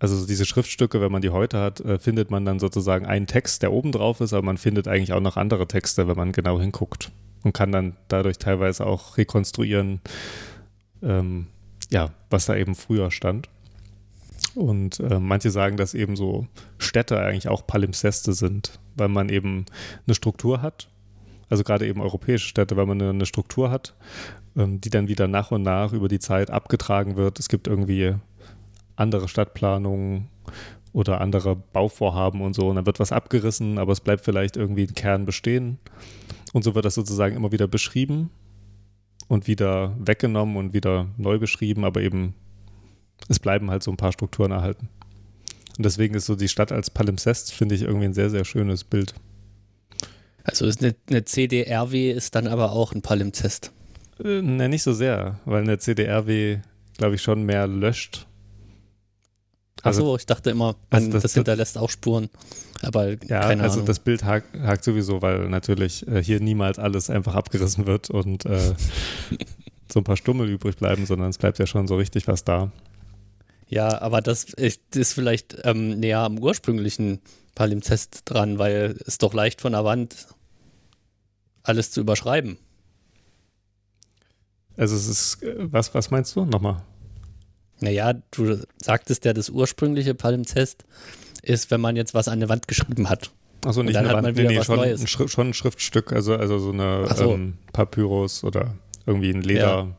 also 0.00 0.26
diese 0.26 0.44
Schriftstücke, 0.44 1.00
wenn 1.00 1.12
man 1.12 1.22
die 1.22 1.30
heute 1.30 1.58
hat, 1.58 1.80
äh, 1.80 1.98
findet 1.98 2.30
man 2.30 2.44
dann 2.44 2.58
sozusagen 2.58 3.06
einen 3.06 3.26
Text, 3.26 3.62
der 3.62 3.72
oben 3.72 3.90
drauf 3.92 4.20
ist, 4.20 4.34
aber 4.34 4.44
man 4.44 4.58
findet 4.58 4.86
eigentlich 4.86 5.12
auch 5.12 5.20
noch 5.20 5.36
andere 5.36 5.66
Texte, 5.66 6.06
wenn 6.08 6.16
man 6.16 6.32
genau 6.32 6.60
hinguckt 6.60 7.10
und 7.42 7.54
kann 7.54 7.72
dann 7.72 7.96
dadurch 8.08 8.38
teilweise 8.38 8.86
auch 8.86 9.16
rekonstruieren, 9.16 10.00
ähm, 11.02 11.46
ja, 11.90 12.10
was 12.30 12.46
da 12.46 12.56
eben 12.56 12.74
früher 12.74 13.10
stand. 13.10 13.48
Und 14.54 15.00
äh, 15.00 15.18
manche 15.18 15.50
sagen, 15.50 15.76
dass 15.76 15.94
eben 15.94 16.16
so 16.16 16.46
Städte 16.78 17.18
eigentlich 17.18 17.48
auch 17.48 17.66
Palimpseste 17.66 18.34
sind, 18.34 18.78
weil 18.96 19.08
man 19.08 19.28
eben 19.28 19.66
eine 20.06 20.14
Struktur 20.14 20.62
hat, 20.62 20.88
also 21.48 21.64
gerade 21.64 21.86
eben 21.86 22.00
europäische 22.00 22.48
Städte, 22.48 22.76
weil 22.76 22.86
man 22.86 23.00
eine, 23.00 23.10
eine 23.10 23.26
Struktur 23.26 23.70
hat, 23.70 23.94
ähm, 24.56 24.80
die 24.80 24.90
dann 24.90 25.08
wieder 25.08 25.26
nach 25.26 25.50
und 25.50 25.62
nach 25.62 25.92
über 25.92 26.08
die 26.08 26.20
Zeit 26.20 26.50
abgetragen 26.50 27.16
wird. 27.16 27.40
Es 27.40 27.48
gibt 27.48 27.66
irgendwie 27.66 28.14
andere 28.96 29.28
Stadtplanungen 29.28 30.28
oder 30.92 31.20
andere 31.20 31.56
Bauvorhaben 31.56 32.40
und 32.40 32.54
so. 32.54 32.68
Und 32.68 32.76
dann 32.76 32.86
wird 32.86 33.00
was 33.00 33.10
abgerissen, 33.10 33.78
aber 33.78 33.92
es 33.92 34.00
bleibt 34.00 34.24
vielleicht 34.24 34.56
irgendwie 34.56 34.84
ein 34.84 34.94
Kern 34.94 35.24
bestehen. 35.24 35.78
Und 36.52 36.62
so 36.62 36.76
wird 36.76 36.84
das 36.84 36.94
sozusagen 36.94 37.34
immer 37.34 37.50
wieder 37.50 37.66
beschrieben 37.66 38.30
und 39.28 39.46
wieder 39.46 39.94
weggenommen 39.98 40.56
und 40.56 40.72
wieder 40.72 41.06
neu 41.16 41.38
beschrieben, 41.38 41.84
aber 41.84 42.00
eben 42.02 42.34
es 43.28 43.38
bleiben 43.38 43.70
halt 43.70 43.82
so 43.82 43.90
ein 43.90 43.96
paar 43.96 44.12
Strukturen 44.12 44.50
erhalten. 44.50 44.88
Und 45.76 45.84
deswegen 45.84 46.14
ist 46.14 46.26
so 46.26 46.36
die 46.36 46.48
Stadt 46.48 46.72
als 46.72 46.90
Palimpsest, 46.90 47.52
finde 47.52 47.74
ich, 47.74 47.82
irgendwie 47.82 48.06
ein 48.06 48.14
sehr, 48.14 48.30
sehr 48.30 48.44
schönes 48.44 48.84
Bild. 48.84 49.14
Also 50.44 50.66
ist 50.66 50.82
eine, 50.82 50.94
eine 51.08 51.24
CDRW 51.24 52.12
ist 52.12 52.34
dann 52.34 52.46
aber 52.46 52.72
auch 52.72 52.92
ein 52.92 53.02
Palimpsest. 53.02 53.72
Äh, 54.22 54.42
ne, 54.42 54.68
nicht 54.68 54.82
so 54.82 54.92
sehr, 54.92 55.40
weil 55.46 55.62
eine 55.62 55.78
CDRW, 55.78 56.58
glaube 56.98 57.14
ich, 57.16 57.22
schon 57.22 57.44
mehr 57.44 57.66
löscht. 57.66 58.26
Also- 59.84 60.02
Achso, 60.02 60.16
ich 60.16 60.26
dachte 60.26 60.50
immer, 60.50 60.76
Also 60.90 61.04
man, 61.06 61.10
das- 61.12 61.22
das, 61.22 61.34
hinterlässt 61.34 61.78
auch 61.78 61.90
Spuren. 61.90 62.30
Aber 62.82 63.10
Ja, 63.24 63.40
keine 63.40 63.62
also 63.62 63.74
Ahnung. 63.76 63.86
das 63.86 63.98
Bild 64.00 64.24
hakt, 64.24 64.58
hakt 64.60 64.82
sowieso, 64.84 65.22
weil 65.22 65.48
natürlich 65.48 66.06
äh, 66.08 66.22
hier 66.22 66.40
niemals 66.40 66.78
alles 66.78 67.10
einfach 67.10 67.34
abgerissen 67.34 67.86
wird 67.86 68.10
und 68.10 68.44
äh, 68.46 68.74
so 69.92 70.00
ein 70.00 70.04
paar 70.04 70.16
Stummel 70.16 70.48
übrig 70.48 70.76
bleiben, 70.76 71.06
sondern 71.06 71.28
es 71.30 71.38
bleibt 71.38 71.58
ja 71.58 71.66
schon 71.66 71.86
so 71.86 71.96
richtig 71.96 72.26
was 72.28 72.44
da. 72.44 72.72
ja, 73.68 74.00
aber 74.02 74.20
das 74.20 74.44
ist, 74.44 74.96
ist 74.96 75.12
vielleicht 75.12 75.56
ähm, 75.64 76.00
näher 76.00 76.20
am 76.20 76.38
ursprünglichen 76.38 77.20
Palimpsest 77.54 78.22
dran, 78.24 78.58
weil 78.58 78.96
es 79.06 79.18
doch 79.18 79.32
leicht 79.34 79.60
von 79.60 79.72
der 79.72 79.84
Wand 79.84 80.26
alles 81.62 81.90
zu 81.90 82.00
überschreiben. 82.00 82.58
Also 84.76 84.96
es 84.96 85.06
ist, 85.06 85.42
äh, 85.42 85.54
was, 85.58 85.94
was 85.94 86.10
meinst 86.10 86.34
du? 86.36 86.44
Nochmal. 86.44 86.82
Naja, 87.80 88.14
du 88.30 88.58
sagtest 88.80 89.24
ja, 89.24 89.32
das 89.32 89.50
ursprüngliche 89.50 90.14
Palimpsest 90.14 90.84
ist, 91.42 91.70
wenn 91.70 91.80
man 91.80 91.96
jetzt 91.96 92.14
was 92.14 92.28
an 92.28 92.40
der 92.40 92.48
Wand 92.48 92.68
geschrieben 92.68 93.08
hat. 93.08 93.30
Achso, 93.64 93.82
nicht 93.82 93.96
eine 93.96 94.08
hat 94.08 94.16
man 94.16 94.24
Wand, 94.26 94.36
wieder 94.36 94.48
nee, 94.48 94.58
nee, 94.58 94.64
schon, 94.64 94.80
ein 94.80 95.28
schon 95.28 95.48
ein 95.48 95.54
Schriftstück, 95.54 96.12
also, 96.12 96.36
also 96.36 96.58
so 96.58 96.70
eine 96.70 97.06
so. 97.14 97.32
ähm, 97.32 97.54
Papyrus 97.72 98.44
oder 98.44 98.74
irgendwie 99.06 99.30
ein 99.30 99.42
Leder. 99.42 99.96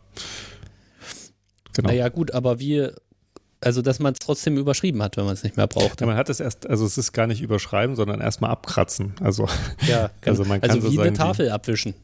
Genau. 1.73 1.89
Naja, 1.89 2.09
gut, 2.09 2.31
aber 2.31 2.59
wie 2.59 2.89
Also, 3.61 3.81
dass 3.81 3.99
man 3.99 4.13
es 4.13 4.19
trotzdem 4.19 4.57
überschrieben 4.57 5.01
hat, 5.01 5.17
wenn 5.17 5.25
man 5.25 5.33
es 5.33 5.43
nicht 5.43 5.57
mehr 5.57 5.67
braucht. 5.67 6.01
Ja, 6.01 6.07
man 6.07 6.15
hat 6.15 6.29
es 6.29 6.39
erst, 6.39 6.69
also 6.69 6.85
es 6.85 6.97
ist 6.97 7.11
gar 7.11 7.27
nicht 7.27 7.41
überschreiben, 7.41 7.95
sondern 7.95 8.21
erstmal 8.21 8.51
abkratzen. 8.51 9.13
Also, 9.21 9.47
ja, 9.87 10.09
genau. 10.21 10.25
also 10.25 10.45
man 10.45 10.61
kann 10.61 10.69
also 10.69 10.81
so 10.81 10.91
wie 10.91 10.95
sagen, 10.95 11.09
eine 11.09 11.17
Tafel 11.17 11.49
abwischen. 11.49 11.95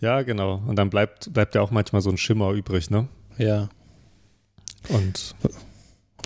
Ja, 0.00 0.22
genau. 0.22 0.62
Und 0.66 0.76
dann 0.76 0.90
bleibt, 0.90 1.32
bleibt 1.32 1.54
ja 1.54 1.60
auch 1.60 1.70
manchmal 1.70 2.02
so 2.02 2.10
ein 2.10 2.16
Schimmer 2.16 2.52
übrig, 2.52 2.90
ne? 2.90 3.08
Ja. 3.36 3.68
Und 4.88 5.34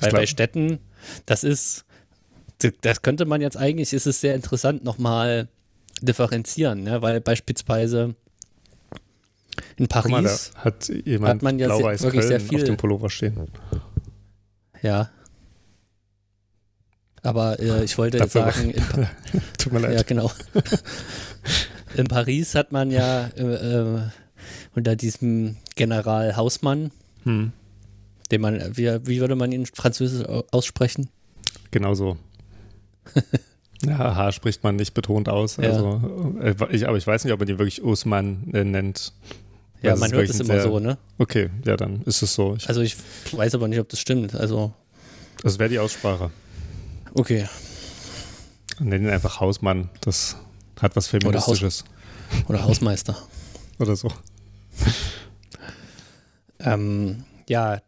Weil 0.01 0.11
bei 0.13 0.27
Städten, 0.27 0.79
das 1.27 1.45
ist, 1.45 1.85
das 2.81 3.03
könnte 3.03 3.25
man 3.25 3.41
jetzt 3.41 3.57
eigentlich, 3.57 3.93
ist 3.93 4.07
es 4.07 4.21
sehr 4.21 4.35
interessant 4.35 4.85
nochmal 4.85 5.49
differenzieren, 6.03 6.83
ne? 6.83 7.03
weil 7.03 7.21
beispielsweise 7.21 8.15
in 9.77 9.89
guck 9.89 10.09
mal, 10.09 10.23
Paris, 10.23 10.53
hat 10.57 10.89
jemand 10.89 11.35
hat 11.37 11.43
man 11.43 11.59
ja 11.59 11.69
sehr- 11.69 11.77
blau-weiß 11.79 12.03
wirklich 12.03 12.25
sehr 12.25 12.41
viel- 12.41 12.59
auf 12.59 12.65
dem 12.65 12.77
Pullover 12.77 13.11
stehen. 13.11 13.49
ja. 14.83 15.11
Aber 17.23 17.59
äh, 17.59 17.83
ich 17.85 17.99
wollte 17.99 18.19
jetzt 18.19 18.33
sagen, 18.33 18.73
Tut 19.59 19.73
mir 19.73 19.81
leid. 19.81 19.95
ja 19.97 20.03
genau. 20.05 20.31
in 21.97 22.07
Paris 22.07 22.55
hat 22.55 22.71
man 22.71 22.91
ja 22.93 23.27
äh, 23.37 23.43
äh, 23.43 24.01
unter 24.75 24.95
diesem 24.97 25.57
General 25.75 26.37
Hausmann, 26.37 26.91
Hm. 27.25 27.53
Den 28.31 28.41
man, 28.41 28.77
wie, 28.77 28.87
wie 29.07 29.21
würde 29.21 29.37
man 29.37 29.53
ihn 29.53 29.67
französisch 29.67 30.27
au- 30.29 30.45
aussprechen? 30.51 31.09
Genau 31.71 31.95
so. 31.95 32.17
ja, 33.85 34.15
H 34.17 34.33
spricht 34.33 34.63
man 34.65 34.77
nicht 34.77 34.95
betont 34.95 35.29
aus. 35.29 35.59
Also, 35.59 36.37
äh, 36.41 36.55
ich, 36.71 36.87
aber 36.89 36.97
ich 36.99 37.07
weiß 37.07 37.25
nicht, 37.25 37.33
ob 37.33 37.41
man 37.41 37.49
ihn 37.49 37.59
wirklich 37.59 37.83
Usman 37.83 38.51
äh, 38.53 38.65
nennt. 38.65 39.13
Ja, 39.83 39.93
Also 39.93 40.01
man 40.01 40.13
hört 40.13 40.29
es 40.29 40.41
immer 40.41 40.55
sehr- 40.55 40.63
so, 40.65 40.79
ne? 40.81 40.99
Okay, 41.19 41.51
ja, 41.65 41.77
dann 41.77 42.03
ist 42.03 42.21
es 42.23 42.35
so. 42.35 42.55
Ich, 42.57 42.69
Also 42.69 42.81
ich 42.81 42.97
weiß 43.33 43.55
aber 43.55 43.69
nicht, 43.69 43.79
ob 43.81 43.89
das 43.89 44.01
stimmt. 44.01 44.35
Also, 44.35 44.73
das 45.43 45.59
wäre 45.59 45.69
die 45.71 45.79
Aussprache. 45.79 46.31
okay. 47.15 47.47
Nenn 48.81 49.03
ihn 49.05 49.11
einfach 49.11 49.41
Hausmann. 49.41 49.89
Das 50.03 50.37
hat 50.81 50.95
was 50.95 51.09
Feministisches. 51.09 51.85
Oder 52.49 52.63
Hausmeister. 52.63 53.17
Oder, 53.81 53.97
so. 53.97 54.09
Ähm, 56.61 57.25
ja, 57.49 57.81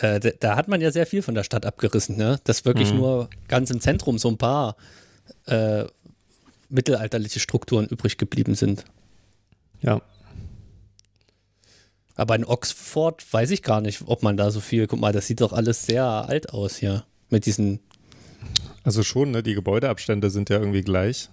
äh, 0.00 0.20
da, 0.20 0.30
da 0.38 0.56
hat 0.56 0.68
man 0.68 0.80
ja 0.80 0.90
sehr 0.90 1.06
viel 1.06 1.22
von 1.22 1.34
der 1.34 1.44
Stadt 1.44 1.66
abgerissen, 1.66 2.16
ne? 2.16 2.40
Dass 2.44 2.64
wirklich 2.64 2.92
Mhm. 2.92 2.98
nur 2.98 3.30
ganz 3.48 3.70
im 3.70 3.80
Zentrum 3.80 4.18
so 4.18 4.28
ein 4.28 4.38
paar 4.38 4.76
äh, 5.46 5.84
mittelalterliche 6.68 7.40
Strukturen 7.40 7.86
übrig 7.86 8.16
geblieben 8.18 8.54
sind. 8.54 8.84
Ja. 9.80 10.00
Aber 12.14 12.34
in 12.36 12.44
Oxford 12.44 13.24
weiß 13.32 13.50
ich 13.50 13.62
gar 13.62 13.80
nicht, 13.80 14.02
ob 14.06 14.22
man 14.22 14.36
da 14.36 14.50
so 14.50 14.60
viel. 14.60 14.86
Guck 14.86 15.00
mal, 15.00 15.12
das 15.12 15.26
sieht 15.26 15.40
doch 15.40 15.52
alles 15.52 15.86
sehr 15.86 16.04
alt 16.04 16.50
aus 16.52 16.76
hier. 16.76 17.04
Mit 17.30 17.46
diesen. 17.46 17.80
Also 18.84 19.02
schon, 19.02 19.30
ne? 19.30 19.42
Die 19.42 19.54
Gebäudeabstände 19.54 20.30
sind 20.30 20.50
ja 20.50 20.58
irgendwie 20.58 20.82
gleich. 20.82 21.28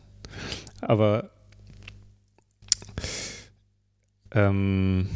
Aber 0.81 1.29
ähm, 4.31 5.09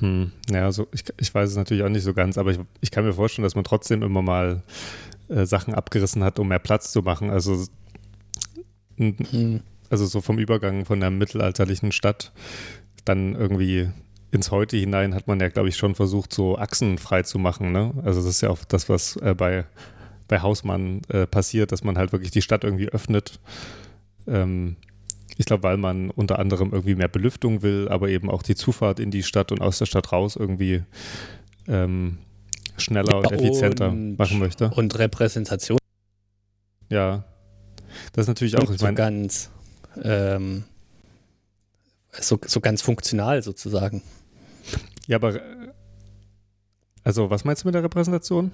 hm, 0.00 0.32
naja, 0.50 0.70
so, 0.72 0.88
ich, 0.92 1.04
ich 1.18 1.34
weiß 1.34 1.50
es 1.50 1.56
natürlich 1.56 1.82
auch 1.82 1.88
nicht 1.88 2.04
so 2.04 2.14
ganz, 2.14 2.38
aber 2.38 2.50
ich, 2.50 2.58
ich 2.80 2.90
kann 2.90 3.04
mir 3.04 3.12
vorstellen, 3.12 3.44
dass 3.44 3.54
man 3.54 3.64
trotzdem 3.64 4.02
immer 4.02 4.22
mal 4.22 4.62
äh, 5.28 5.46
Sachen 5.46 5.74
abgerissen 5.74 6.24
hat, 6.24 6.38
um 6.38 6.48
mehr 6.48 6.58
Platz 6.58 6.92
zu 6.92 7.02
machen. 7.02 7.30
Also, 7.30 7.64
Hm, 8.98 9.60
also 9.90 10.06
so 10.06 10.20
vom 10.20 10.38
Übergang 10.38 10.84
von 10.84 11.00
der 11.00 11.10
mittelalterlichen 11.10 11.92
Stadt 11.92 12.32
dann 13.04 13.34
irgendwie 13.34 13.88
ins 14.30 14.50
Heute 14.50 14.76
hinein 14.76 15.14
hat 15.14 15.26
man 15.26 15.40
ja, 15.40 15.48
glaube 15.48 15.68
ich, 15.70 15.76
schon 15.76 15.94
versucht, 15.94 16.34
so 16.34 16.58
Achsen 16.58 16.98
frei 16.98 17.22
zu 17.22 17.38
machen. 17.38 17.72
Ne? 17.72 17.94
Also 18.04 18.20
das 18.20 18.28
ist 18.28 18.40
ja 18.42 18.50
auch 18.50 18.64
das, 18.64 18.88
was 18.88 19.16
äh, 19.16 19.34
bei, 19.34 19.64
bei 20.26 20.40
Hausmann 20.40 21.00
äh, 21.08 21.26
passiert, 21.26 21.72
dass 21.72 21.84
man 21.84 21.96
halt 21.96 22.12
wirklich 22.12 22.30
die 22.30 22.42
Stadt 22.42 22.64
irgendwie 22.64 22.88
öffnet. 22.88 23.40
Ähm, 24.26 24.76
ich 25.38 25.46
glaube, 25.46 25.62
weil 25.62 25.76
man 25.76 26.10
unter 26.10 26.38
anderem 26.40 26.72
irgendwie 26.72 26.96
mehr 26.96 27.08
Belüftung 27.08 27.62
will, 27.62 27.88
aber 27.88 28.08
eben 28.08 28.28
auch 28.28 28.42
die 28.42 28.56
Zufahrt 28.56 28.98
in 29.00 29.10
die 29.12 29.22
Stadt 29.22 29.52
und 29.52 29.60
aus 29.62 29.78
der 29.78 29.86
Stadt 29.86 30.12
raus 30.12 30.34
irgendwie 30.36 30.82
ähm, 31.68 32.18
schneller 32.76 33.18
und 33.18 33.30
effizienter 33.32 33.88
und- 33.88 34.18
machen 34.18 34.40
möchte. 34.40 34.68
und 34.70 34.98
Repräsentation 34.98 35.78
Ja. 36.90 37.24
Das 38.12 38.24
ist 38.24 38.28
natürlich 38.28 38.58
auch, 38.58 38.70
ich 38.70 38.78
so 38.78 38.84
meine, 38.84 38.96
ganz. 38.96 39.50
Ähm, 40.02 40.64
so, 42.20 42.38
so 42.44 42.60
ganz 42.60 42.82
funktional 42.82 43.42
sozusagen. 43.42 44.02
ja, 45.06 45.16
aber 45.16 45.40
also 47.08 47.30
was 47.30 47.46
meinst 47.46 47.64
du 47.64 47.68
mit 47.68 47.74
der 47.74 47.82
Repräsentation? 47.82 48.52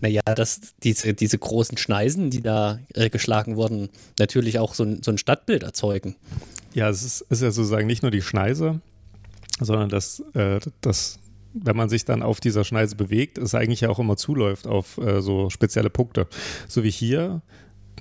Naja, 0.00 0.22
dass 0.22 0.72
diese, 0.82 1.12
diese 1.12 1.36
großen 1.36 1.76
Schneisen, 1.76 2.30
die 2.30 2.40
da 2.40 2.78
äh, 2.94 3.10
geschlagen 3.10 3.56
wurden, 3.56 3.90
natürlich 4.18 4.58
auch 4.58 4.72
so 4.72 4.84
ein, 4.84 5.02
so 5.02 5.10
ein 5.10 5.18
Stadtbild 5.18 5.64
erzeugen. 5.64 6.16
Ja, 6.72 6.88
es 6.88 7.02
ist, 7.02 7.20
ist 7.28 7.42
ja 7.42 7.50
sozusagen 7.50 7.86
nicht 7.86 8.00
nur 8.00 8.10
die 8.10 8.22
Schneise, 8.22 8.80
sondern 9.60 9.90
dass, 9.90 10.20
äh, 10.32 10.60
dass, 10.80 11.18
wenn 11.52 11.76
man 11.76 11.90
sich 11.90 12.06
dann 12.06 12.22
auf 12.22 12.40
dieser 12.40 12.64
Schneise 12.64 12.96
bewegt, 12.96 13.36
es 13.36 13.54
eigentlich 13.54 13.82
ja 13.82 13.90
auch 13.90 13.98
immer 13.98 14.16
zuläuft 14.16 14.66
auf 14.66 14.96
äh, 14.96 15.20
so 15.20 15.50
spezielle 15.50 15.90
Punkte. 15.90 16.26
So 16.68 16.82
wie 16.82 16.90
hier, 16.90 17.42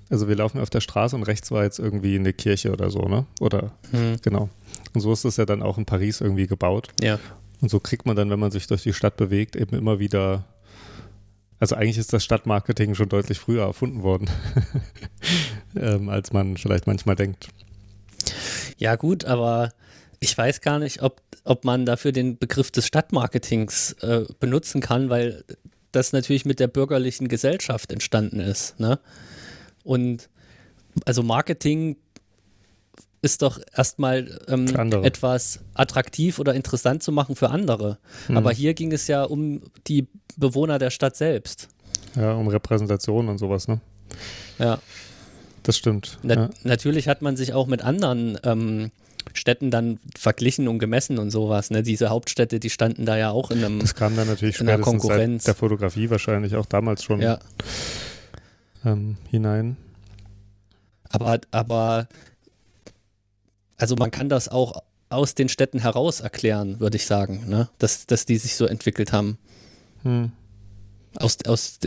also 0.10 0.29
wir 0.29 0.38
laufen 0.38 0.62
auf 0.62 0.70
der 0.70 0.79
Straße 0.79 1.13
und 1.13 1.24
rechts 1.24 1.51
war 1.51 1.65
jetzt 1.65 1.77
irgendwie 1.77 2.15
eine 2.15 2.32
Kirche 2.32 2.72
oder 2.72 2.89
so, 2.89 3.01
ne? 3.01 3.25
Oder 3.41 3.74
genau. 4.22 4.48
Und 4.94 5.01
so 5.01 5.12
ist 5.12 5.25
es 5.25 5.36
ja 5.36 5.46
dann 5.46 5.62
auch 5.62 5.77
in 5.77 5.84
Paris 5.84 6.22
irgendwie 6.22 6.48
gebaut. 6.48 6.88
Ja. 7.01 7.20
Und 7.62 7.70
so 7.70 7.80
kriegt 7.80 8.06
man 8.06 8.16
dann, 8.16 8.30
wenn 8.30 8.39
man 8.39 8.51
sich 8.51 8.68
durch 8.68 8.84
die 8.84 8.94
Stadt 8.94 9.18
bewegt, 9.18 9.56
eben 9.56 9.75
immer 9.75 10.00
wieder. 10.00 10.46
Also 11.60 11.75
eigentlich 11.75 11.98
ist 11.98 12.13
das 12.13 12.24
Stadtmarketing 12.24 12.96
schon 12.96 13.10
deutlich 13.10 13.38
früher 13.38 13.63
erfunden 13.63 14.01
worden, 14.01 14.30
ähm, 15.75 16.08
als 16.08 16.32
man 16.32 16.56
vielleicht 16.56 16.88
manchmal 16.88 17.18
denkt. 17.18 17.50
Ja, 18.78 18.96
gut, 18.96 19.25
aber 19.25 19.74
ich 20.22 20.38
weiß 20.38 20.62
gar 20.62 20.80
nicht, 20.80 21.01
ob, 21.01 21.22
ob 21.44 21.66
man 21.66 21.86
dafür 21.86 22.13
den 22.13 22.38
Begriff 22.38 22.72
des 22.72 22.88
Stadtmarketings 22.88 23.94
äh, 24.01 24.25
benutzen 24.39 24.80
kann, 24.80 25.10
weil 25.10 25.44
das 25.92 26.13
natürlich 26.13 26.46
mit 26.46 26.60
der 26.60 26.68
bürgerlichen 26.68 27.28
Gesellschaft 27.28 27.92
entstanden 27.92 28.39
ist. 28.39 28.80
Ne? 28.80 29.00
Und 29.84 30.30
also 31.06 31.24
Marketing 31.24 31.98
ist 33.22 33.42
doch 33.42 33.60
erstmal 33.76 34.40
ähm, 34.48 34.68
etwas 35.04 35.60
attraktiv 35.74 36.40
oder 36.40 36.54
interessant 36.54 37.04
zu 37.04 37.12
machen 37.12 37.36
für 37.36 37.50
andere. 37.50 37.98
Mhm. 38.28 38.38
Aber 38.38 38.52
hier 38.52 38.74
ging 38.74 38.92
es 38.92 39.08
ja 39.08 39.24
um 39.24 39.62
die 39.88 40.08
Bewohner 40.38 40.80
der 40.80 40.90
Stadt 40.90 41.16
selbst. 41.16 41.68
Ja, 42.16 42.34
um 42.34 42.48
Repräsentation 42.48 43.28
und 43.28 43.38
sowas, 43.38 43.68
ne? 43.68 43.82
Ja. 44.58 44.80
Das 45.64 45.78
stimmt. 45.78 46.18
Na, 46.24 46.34
ja. 46.36 46.50
Natürlich 46.64 47.08
hat 47.08 47.22
man 47.22 47.36
sich 47.36 47.54
auch 47.54 47.68
mit 47.68 47.82
anderen 47.82 48.40
ähm, 48.44 48.92
Städten 49.34 49.72
dann 49.72 50.00
verglichen 50.18 50.68
und 50.68 50.80
gemessen 50.80 51.20
und 51.20 51.32
sowas. 51.32 51.70
Ne? 51.70 51.84
Diese 51.84 52.10
Hauptstädte, 52.10 52.60
die 52.60 52.70
standen 52.70 53.06
da 53.06 53.18
ja 53.18 53.32
auch 53.32 53.52
in 53.52 53.64
einem. 53.64 53.80
Das 53.80 53.96
kam 53.96 54.16
dann 54.16 54.28
natürlich 54.28 54.60
in 54.60 54.66
der 54.66 54.76
spätestens 54.76 55.02
Konkurrenz. 55.02 55.44
der 55.44 55.56
Fotografie 55.56 56.10
wahrscheinlich 56.10 56.56
auch 56.56 56.66
damals 56.66 57.04
schon 57.04 57.22
ja, 57.22 57.40
ähm, 58.86 59.18
hinein. 59.30 59.78
aber, 61.10 61.40
aber 61.52 62.08
also 63.80 63.96
man 63.96 64.12
kann 64.12 64.30
das 64.30 64.50
auch 64.50 64.84
aus 65.10 65.34
den 65.34 65.50
Städten 65.50 65.80
heraus 65.80 66.20
erklären, 66.20 66.80
würde 66.80 66.98
ich 66.98 67.06
sagen, 67.06 67.46
ne? 67.48 67.70
dass, 67.80 68.06
dass 68.06 68.26
die 68.26 68.38
sich 68.38 68.56
so 68.56 68.66
entwickelt 68.66 69.12
haben. 69.12 69.38
Hm. 70.04 70.32
Aus, 71.16 71.38
aus, 71.48 71.80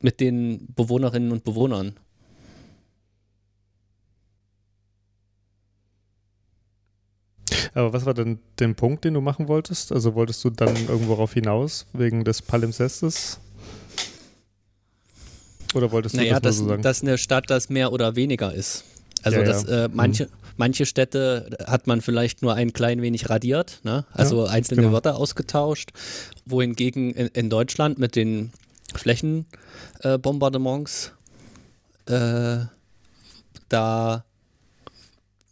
mit 0.00 0.18
den 0.18 0.66
Bewohnerinnen 0.74 1.30
und 1.30 1.44
Bewohnern. 1.44 1.94
Aber 7.74 7.92
was 7.92 8.06
war 8.06 8.14
denn 8.14 8.38
der 8.58 8.68
Punkt, 8.68 9.04
den 9.04 9.14
du 9.14 9.20
machen 9.20 9.48
wolltest? 9.48 9.92
Also 9.92 10.14
wolltest 10.14 10.42
du 10.44 10.50
dann 10.50 10.74
irgendwo 10.88 11.12
darauf 11.12 11.34
hinaus, 11.34 11.86
wegen 11.92 12.24
des 12.24 12.42
Palimpsestes? 12.42 13.38
Oder 15.74 15.92
wolltest 15.92 16.14
du 16.14 16.18
Naja, 16.18 16.40
das 16.40 16.42
dass, 16.42 16.56
nur 16.56 16.64
so 16.64 16.70
sagen? 16.70 16.82
dass 16.82 17.02
eine 17.02 17.18
Stadt 17.18 17.50
das 17.50 17.68
mehr 17.68 17.92
oder 17.92 18.16
weniger 18.16 18.52
ist. 18.52 18.84
Also, 19.22 19.38
Ja, 19.38 19.44
ja. 19.44 19.48
dass 19.52 19.64
äh, 19.64 19.88
manche, 19.92 20.28
manche 20.56 20.86
Städte 20.86 21.50
hat 21.66 21.86
man 21.86 22.00
vielleicht 22.00 22.40
nur 22.42 22.54
ein 22.54 22.72
klein 22.72 23.02
wenig 23.02 23.28
radiert, 23.28 23.80
ne? 23.84 24.06
also 24.12 24.46
einzelne 24.46 24.80
genau. 24.82 24.94
Wörter 24.94 25.16
ausgetauscht, 25.16 25.90
wohingegen 26.44 27.12
in, 27.12 27.26
in 27.28 27.48
Deutschland 27.50 27.98
mit 27.98 28.16
den 28.16 28.52
Flächenbombardements 28.94 31.12
äh, 32.08 32.12
äh, 32.12 32.66
da 33.68 34.24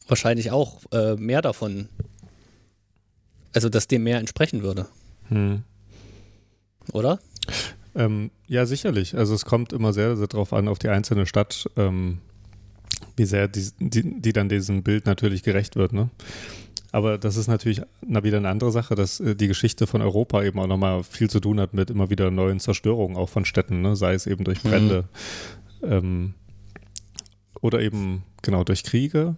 wahrscheinlich 0.06 0.50
auch 0.50 0.80
äh, 0.92 1.16
mehr 1.16 1.42
davon, 1.42 1.88
also 3.52 3.68
dass 3.68 3.88
dem 3.88 4.04
mehr 4.04 4.18
entsprechen 4.18 4.62
würde, 4.62 4.86
hm. 5.28 5.64
oder? 6.92 7.18
Ähm, 7.96 8.30
ja, 8.46 8.66
sicherlich. 8.66 9.16
Also 9.16 9.34
es 9.34 9.44
kommt 9.44 9.72
immer 9.72 9.92
sehr, 9.92 10.16
sehr 10.16 10.26
drauf 10.26 10.52
an, 10.52 10.68
auf 10.68 10.78
die 10.78 10.88
einzelne 10.88 11.26
Stadt, 11.26 11.68
ähm, 11.76 12.18
wie 13.16 13.24
sehr 13.24 13.48
die, 13.48 13.68
die, 13.78 14.20
die 14.20 14.32
dann 14.32 14.48
diesem 14.48 14.82
Bild 14.82 15.06
natürlich 15.06 15.42
gerecht 15.42 15.76
wird. 15.76 15.92
Ne? 15.92 16.10
Aber 16.92 17.18
das 17.18 17.36
ist 17.36 17.48
natürlich 17.48 17.82
na, 18.06 18.22
wieder 18.22 18.36
eine 18.36 18.48
andere 18.48 18.70
Sache, 18.70 18.94
dass 18.94 19.18
äh, 19.20 19.34
die 19.34 19.48
Geschichte 19.48 19.88
von 19.88 20.00
Europa 20.00 20.42
eben 20.44 20.60
auch 20.60 20.66
nochmal 20.66 21.02
viel 21.02 21.28
zu 21.28 21.40
tun 21.40 21.58
hat 21.58 21.74
mit 21.74 21.90
immer 21.90 22.10
wieder 22.10 22.30
neuen 22.30 22.60
Zerstörungen 22.60 23.16
auch 23.16 23.28
von 23.28 23.44
Städten, 23.44 23.82
ne? 23.82 23.96
sei 23.96 24.14
es 24.14 24.26
eben 24.26 24.44
durch 24.44 24.62
Brände 24.62 25.04
mhm. 25.82 25.92
ähm, 25.92 26.34
oder 27.60 27.80
eben 27.80 28.22
genau 28.42 28.62
durch 28.62 28.84
Kriege. 28.84 29.36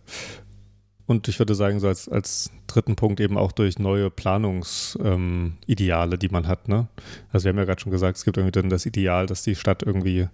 Und 1.06 1.28
ich 1.28 1.38
würde 1.38 1.54
sagen, 1.54 1.80
so 1.80 1.88
als, 1.88 2.08
als 2.08 2.50
dritten 2.66 2.96
Punkt 2.96 3.20
eben 3.20 3.38
auch 3.38 3.52
durch 3.52 3.78
neue 3.78 4.10
Planungsideale, 4.10 6.14
ähm, 6.14 6.18
die 6.18 6.28
man 6.28 6.48
hat. 6.48 6.68
Ne? 6.68 6.88
Also 7.32 7.44
wir 7.44 7.50
haben 7.50 7.58
ja 7.58 7.64
gerade 7.64 7.80
schon 7.80 7.92
gesagt, 7.92 8.18
es 8.18 8.24
gibt 8.24 8.36
irgendwie 8.36 8.52
dann 8.52 8.68
das 8.68 8.86
Ideal, 8.86 9.26
dass 9.26 9.42
die 9.42 9.54
Stadt 9.54 9.82
irgendwie 9.82 10.28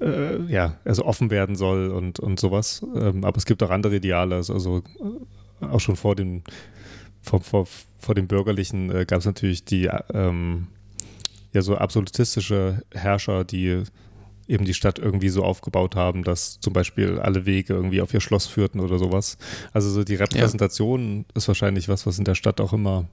äh, 0.00 0.42
ja, 0.46 0.78
also 0.84 1.04
offen 1.04 1.30
werden 1.30 1.56
soll 1.56 1.90
und, 1.90 2.20
und 2.20 2.40
sowas. 2.40 2.84
Ähm, 2.96 3.24
aber 3.24 3.36
es 3.36 3.46
gibt 3.46 3.62
auch 3.62 3.70
andere 3.70 3.96
Ideale, 3.96 4.36
also, 4.36 4.54
also 4.54 4.78
äh, 5.60 5.66
auch 5.66 5.80
schon 5.80 5.96
vor 5.96 6.16
dem, 6.16 6.42
vor, 7.22 7.40
vor, 7.40 7.66
vor 7.98 8.14
dem 8.14 8.26
Bürgerlichen 8.26 8.90
äh, 8.90 9.04
gab 9.06 9.20
es 9.20 9.24
natürlich 9.24 9.64
die 9.64 9.88
ähm, 10.12 10.68
ja 11.52 11.62
so 11.62 11.76
absolutistische 11.76 12.82
Herrscher, 12.92 13.44
die 13.44 13.84
eben 14.46 14.64
die 14.66 14.74
Stadt 14.74 14.98
irgendwie 14.98 15.30
so 15.30 15.42
aufgebaut 15.42 15.96
haben, 15.96 16.22
dass 16.22 16.60
zum 16.60 16.72
Beispiel 16.74 17.18
alle 17.18 17.46
Wege 17.46 17.72
irgendwie 17.72 18.02
auf 18.02 18.12
ihr 18.12 18.20
Schloss 18.20 18.46
führten 18.46 18.80
oder 18.80 18.98
sowas. 18.98 19.38
Also 19.72 19.88
so 19.88 20.04
die 20.04 20.16
Repräsentation 20.16 21.18
ja. 21.18 21.24
ist 21.34 21.48
wahrscheinlich 21.48 21.88
was, 21.88 22.06
was 22.06 22.18
in 22.18 22.24
der 22.24 22.34
Stadt 22.34 22.60
auch 22.60 22.74
immer 22.74 23.08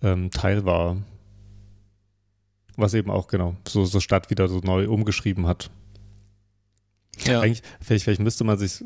ähm, 0.00 0.30
Teil 0.30 0.64
war 0.64 0.96
was 2.76 2.94
eben 2.94 3.10
auch, 3.10 3.28
genau, 3.28 3.56
so, 3.66 3.84
so 3.84 4.00
Stadt 4.00 4.30
wieder 4.30 4.48
so 4.48 4.60
neu 4.60 4.88
umgeschrieben 4.88 5.46
hat. 5.46 5.70
Ja. 7.24 7.40
Eigentlich, 7.40 7.62
vielleicht, 7.80 8.04
vielleicht 8.04 8.20
müsste 8.20 8.44
man 8.44 8.58
sich 8.58 8.84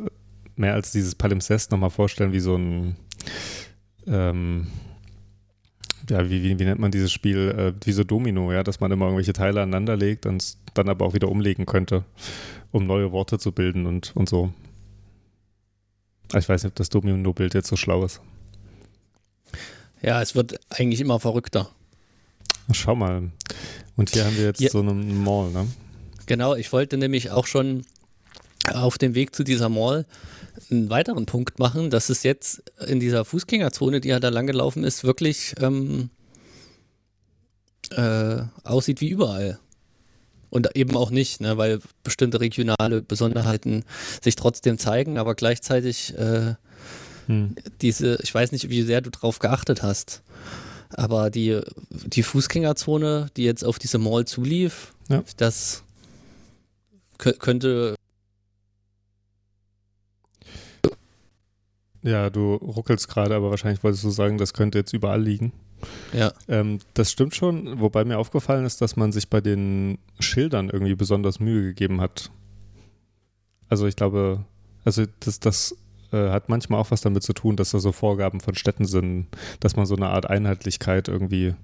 mehr 0.57 0.75
als 0.75 0.93
dieses 0.93 1.15
Palimpsest 1.15 1.71
nochmal 1.71 1.91
vorstellen, 1.91 2.33
wie 2.33 2.41
so 2.41 2.57
ein, 2.57 2.97
ähm, 4.07 4.67
ja, 6.11 6.29
wie, 6.29 6.43
wie, 6.43 6.59
wie, 6.59 6.65
nennt 6.65 6.81
man 6.81 6.91
dieses 6.91 7.13
Spiel, 7.13 7.55
äh, 7.57 7.87
wie 7.87 7.93
so 7.93 8.05
Domino, 8.05 8.53
ja, 8.53 8.63
dass 8.63 8.81
man 8.81 8.91
immer 8.93 9.07
irgendwelche 9.07 9.33
Teile 9.33 9.63
aneinander 9.63 9.97
legt 9.97 10.27
und 10.27 10.57
dann 10.75 10.89
aber 10.89 11.05
auch 11.05 11.15
wieder 11.15 11.29
umlegen 11.29 11.67
könnte, 11.67 12.05
um 12.73 12.87
neue 12.87 13.13
Worte 13.13 13.39
zu 13.39 13.53
bilden 13.53 13.87
und, 13.87 14.15
und 14.15 14.29
so. 14.29 14.53
Ich 16.35 16.49
weiß 16.49 16.65
nicht, 16.65 16.73
ob 16.73 16.77
das 16.77 16.89
Domino-Bild 16.89 17.55
jetzt 17.55 17.69
so 17.69 17.77
schlau 17.77 18.05
ist. 18.05 18.21
Ja, 20.03 20.21
es 20.21 20.35
wird 20.35 20.59
eigentlich 20.71 21.01
immer 21.01 21.21
verrückter. 21.21 21.71
Schau 22.73 22.95
mal. 22.95 23.31
Und 23.97 24.11
hier 24.11 24.25
haben 24.25 24.37
wir 24.37 24.45
jetzt 24.45 24.61
ja. 24.61 24.71
so 24.71 24.81
eine 24.81 24.93
Mall, 24.93 25.51
ne? 25.51 25.67
Genau, 26.27 26.55
ich 26.55 26.73
wollte 26.73 26.97
nämlich 26.97 27.31
auch 27.31 27.47
schon 27.47 27.85
auf 28.73 28.99
dem 28.99 29.15
Weg 29.15 29.35
zu 29.35 29.45
dieser 29.45 29.69
Mall 29.69 30.07
einen 30.71 30.91
weiteren 30.91 31.27
Punkt 31.27 31.59
machen, 31.59 31.91
dass 31.91 32.09
es 32.09 32.23
jetzt 32.23 32.63
in 32.87 32.99
dieser 33.01 33.25
Fußgängerzone, 33.25 34.01
die 34.01 34.09
ja 34.09 34.21
da 34.21 34.29
lang 34.31 34.47
gelaufen 34.47 34.85
ist, 34.85 35.05
wirklich 35.05 35.55
ähm, 35.61 36.11
äh, 37.91 38.43
aussieht 38.65 39.01
wie 39.01 39.09
überall. 39.09 39.59
Und 40.51 40.75
eben 40.75 40.97
auch 40.97 41.11
nicht, 41.11 41.41
ne, 41.41 41.59
weil 41.59 41.81
bestimmte 42.03 42.41
regionale 42.41 43.03
Besonderheiten 43.03 43.85
sich 44.23 44.37
trotzdem 44.37 44.79
zeigen, 44.79 45.19
aber 45.19 45.35
gleichzeitig 45.35 46.17
äh, 46.17 46.55
hm. 47.27 47.57
diese, 47.83 48.19
ich 48.23 48.35
weiß 48.35 48.53
nicht, 48.53 48.69
wie 48.71 48.83
sehr 48.83 49.01
du 49.01 49.11
drauf 49.11 49.39
geachtet 49.39 49.83
hast. 49.83 50.23
Aber 50.91 51.31
die, 51.31 51.61
die 51.91 52.23
Fußgängerzone, 52.23 53.29
die 53.37 53.45
jetzt 53.45 53.65
auf 53.65 53.79
diese 53.79 53.99
Mall 53.99 54.25
zulief, 54.25 54.95
ja. 55.09 55.23
das 55.37 55.83
könnte. 57.19 57.95
Ja, 62.03 62.31
du 62.31 62.55
ruckelst 62.55 63.09
gerade, 63.09 63.35
aber 63.35 63.51
wahrscheinlich 63.51 63.83
wolltest 63.83 64.05
du 64.05 64.11
sagen, 64.11 64.39
das 64.39 64.53
könnte 64.53 64.79
jetzt 64.79 64.93
überall 64.93 65.21
liegen. 65.21 65.53
Ja. 66.13 66.33
Ähm, 66.49 66.79
das 66.95 67.11
stimmt 67.11 67.35
schon, 67.35 67.81
wobei 67.81 68.05
mir 68.05 68.19
aufgefallen 68.19 68.65
ist, 68.65 68.81
dass 68.81 68.97
man 68.97 69.13
sich 69.13 69.29
bei 69.29 69.41
den 69.41 69.99
Schildern 70.21 70.71
irgendwie 70.71 70.95
besonders 70.95 71.41
Mühe 71.41 71.63
gegeben 71.63 72.01
hat. 72.01 72.31
Also 73.69 73.87
ich 73.87 73.97
glaube, 73.97 74.45
also 74.85 75.05
das, 75.21 75.41
das 75.41 75.77
äh, 76.17 76.31
hat 76.31 76.49
manchmal 76.49 76.81
auch 76.81 76.91
was 76.91 77.01
damit 77.01 77.23
zu 77.23 77.33
tun, 77.33 77.57
dass 77.57 77.71
da 77.71 77.79
so 77.79 77.93
Vorgaben 77.93 78.41
von 78.41 78.55
Städten 78.55 78.85
sind, 78.85 79.27
dass 79.61 79.77
man 79.77 79.87
so 79.87 79.97
eine 79.97 80.09
Art 80.09 80.29
Einheitlichkeit 80.29 81.09
irgendwie 81.09 81.55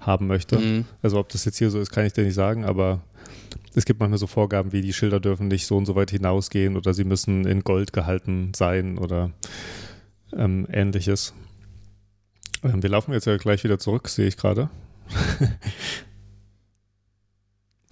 haben 0.00 0.26
möchte. 0.26 0.58
Mhm. 0.58 0.84
Also 1.02 1.18
ob 1.18 1.28
das 1.30 1.44
jetzt 1.44 1.58
hier 1.58 1.70
so 1.70 1.80
ist, 1.80 1.90
kann 1.90 2.04
ich 2.04 2.12
dir 2.12 2.24
nicht 2.24 2.34
sagen, 2.34 2.64
aber 2.64 3.00
es 3.74 3.84
gibt 3.84 4.00
manchmal 4.00 4.18
so 4.18 4.26
Vorgaben 4.26 4.72
wie 4.72 4.82
die 4.82 4.92
Schilder 4.92 5.20
dürfen 5.20 5.48
nicht 5.48 5.66
so 5.66 5.76
und 5.76 5.86
so 5.86 5.96
weit 5.96 6.10
hinausgehen 6.10 6.76
oder 6.76 6.94
sie 6.94 7.04
müssen 7.04 7.46
in 7.46 7.64
Gold 7.64 7.92
gehalten 7.92 8.52
sein 8.54 8.98
oder 8.98 9.32
ähm, 10.32 10.66
ähnliches. 10.70 11.34
Ähm, 12.62 12.82
wir 12.82 12.90
laufen 12.90 13.12
jetzt 13.12 13.26
ja 13.26 13.36
gleich 13.36 13.64
wieder 13.64 13.78
zurück, 13.78 14.08
sehe 14.08 14.26
ich 14.26 14.36
gerade. 14.36 14.70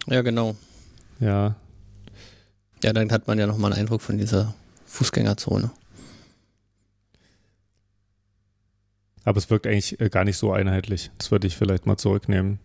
ja, 0.06 0.22
genau. 0.22 0.56
Ja. 1.20 1.56
Ja, 2.82 2.92
dann 2.92 3.12
hat 3.12 3.26
man 3.26 3.38
ja 3.38 3.46
nochmal 3.46 3.72
einen 3.72 3.82
Eindruck 3.82 4.02
von 4.02 4.18
dieser 4.18 4.54
Fußgängerzone. 4.86 5.70
Aber 9.24 9.38
es 9.38 9.50
wirkt 9.50 9.66
eigentlich 9.66 10.00
äh, 10.00 10.08
gar 10.08 10.24
nicht 10.24 10.36
so 10.36 10.52
einheitlich. 10.52 11.10
Das 11.18 11.30
würde 11.30 11.46
ich 11.46 11.56
vielleicht 11.56 11.86
mal 11.86 11.96
zurücknehmen. 11.96 12.58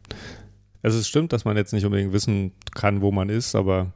Also 0.81 0.99
es 0.99 1.07
stimmt, 1.07 1.33
dass 1.33 1.45
man 1.45 1.57
jetzt 1.57 1.73
nicht 1.73 1.85
unbedingt 1.85 2.13
wissen 2.13 2.51
kann, 2.73 3.01
wo 3.01 3.11
man 3.11 3.29
ist, 3.29 3.55
aber 3.55 3.91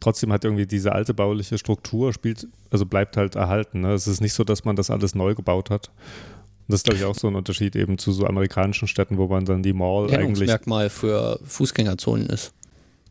trotzdem 0.00 0.32
hat 0.32 0.44
irgendwie 0.44 0.66
diese 0.66 0.92
alte 0.92 1.14
bauliche 1.14 1.58
Struktur 1.58 2.12
spielt, 2.12 2.48
also 2.70 2.86
bleibt 2.86 3.16
halt 3.16 3.36
erhalten. 3.36 3.82
Ne? 3.82 3.92
Es 3.92 4.06
ist 4.06 4.20
nicht 4.20 4.32
so, 4.32 4.44
dass 4.44 4.64
man 4.64 4.76
das 4.76 4.90
alles 4.90 5.14
neu 5.14 5.34
gebaut 5.34 5.70
hat. 5.70 5.88
Und 5.88 6.72
das 6.72 6.80
ist, 6.80 6.84
glaube 6.84 6.98
ich, 6.98 7.04
auch 7.04 7.14
so 7.14 7.28
ein 7.28 7.34
Unterschied 7.34 7.76
eben 7.76 7.98
zu 7.98 8.12
so 8.12 8.26
amerikanischen 8.26 8.88
Städten, 8.88 9.18
wo 9.18 9.26
man 9.28 9.44
dann 9.44 9.62
die 9.62 9.72
Mall 9.72 10.12
eigentlich. 10.14 10.46
Merkmal 10.46 10.88
für 10.88 11.40
Fußgängerzonen 11.44 12.28
ist. 12.28 12.52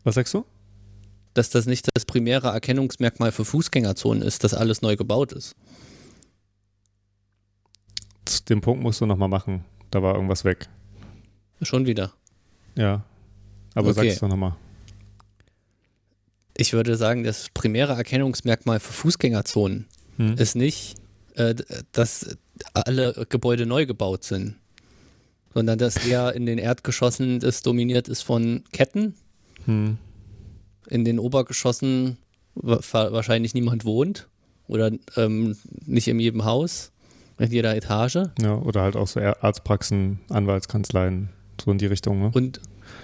Was 0.04 0.14
sagst 0.14 0.34
du? 0.34 0.44
Dass 1.34 1.50
das 1.50 1.66
nicht 1.66 1.88
das 1.94 2.04
primäre 2.04 2.48
Erkennungsmerkmal 2.48 3.32
für 3.32 3.44
Fußgängerzonen 3.44 4.22
ist, 4.22 4.44
dass 4.44 4.54
alles 4.54 4.82
neu 4.82 4.96
gebaut 4.96 5.32
ist 5.32 5.54
den 8.38 8.60
Punkt 8.60 8.82
musst 8.82 9.00
du 9.00 9.06
nochmal 9.06 9.28
machen. 9.28 9.64
Da 9.90 10.02
war 10.02 10.14
irgendwas 10.14 10.44
weg. 10.44 10.68
Schon 11.62 11.86
wieder. 11.86 12.12
Ja. 12.76 13.04
Aber 13.74 13.90
okay. 13.90 13.96
sag 13.96 14.06
es 14.06 14.18
doch 14.20 14.28
nochmal. 14.28 14.56
Ich 16.56 16.72
würde 16.72 16.96
sagen, 16.96 17.24
das 17.24 17.48
primäre 17.50 17.94
Erkennungsmerkmal 17.94 18.80
für 18.80 18.92
Fußgängerzonen 18.92 19.86
hm. 20.16 20.34
ist 20.34 20.56
nicht, 20.56 20.96
äh, 21.34 21.54
dass 21.92 22.36
alle 22.74 23.26
Gebäude 23.28 23.66
neu 23.66 23.86
gebaut 23.86 24.24
sind, 24.24 24.56
sondern 25.54 25.78
dass 25.78 26.04
eher 26.04 26.34
in 26.34 26.46
den 26.46 26.58
Erdgeschossen 26.58 27.40
das 27.40 27.62
dominiert 27.62 28.08
ist 28.08 28.22
von 28.22 28.64
Ketten. 28.72 29.14
Hm. 29.64 29.98
In 30.88 31.04
den 31.04 31.18
Obergeschossen 31.18 32.18
wahrscheinlich 32.54 33.54
niemand 33.54 33.84
wohnt 33.84 34.28
oder 34.66 34.90
ähm, 35.16 35.56
nicht 35.86 36.08
in 36.08 36.20
jedem 36.20 36.44
Haus 36.44 36.92
in 37.40 37.50
jeder 37.50 37.74
Etage. 37.74 38.18
Ja, 38.40 38.54
oder 38.56 38.82
halt 38.82 38.96
auch 38.96 39.08
so 39.08 39.20
Arztpraxen, 39.20 40.20
Anwaltskanzleien, 40.28 41.30
so 41.60 41.70
in 41.70 41.78
die 41.78 41.86
Richtung. 41.86 42.20
Ne? 42.20 42.30
Und 42.32 42.60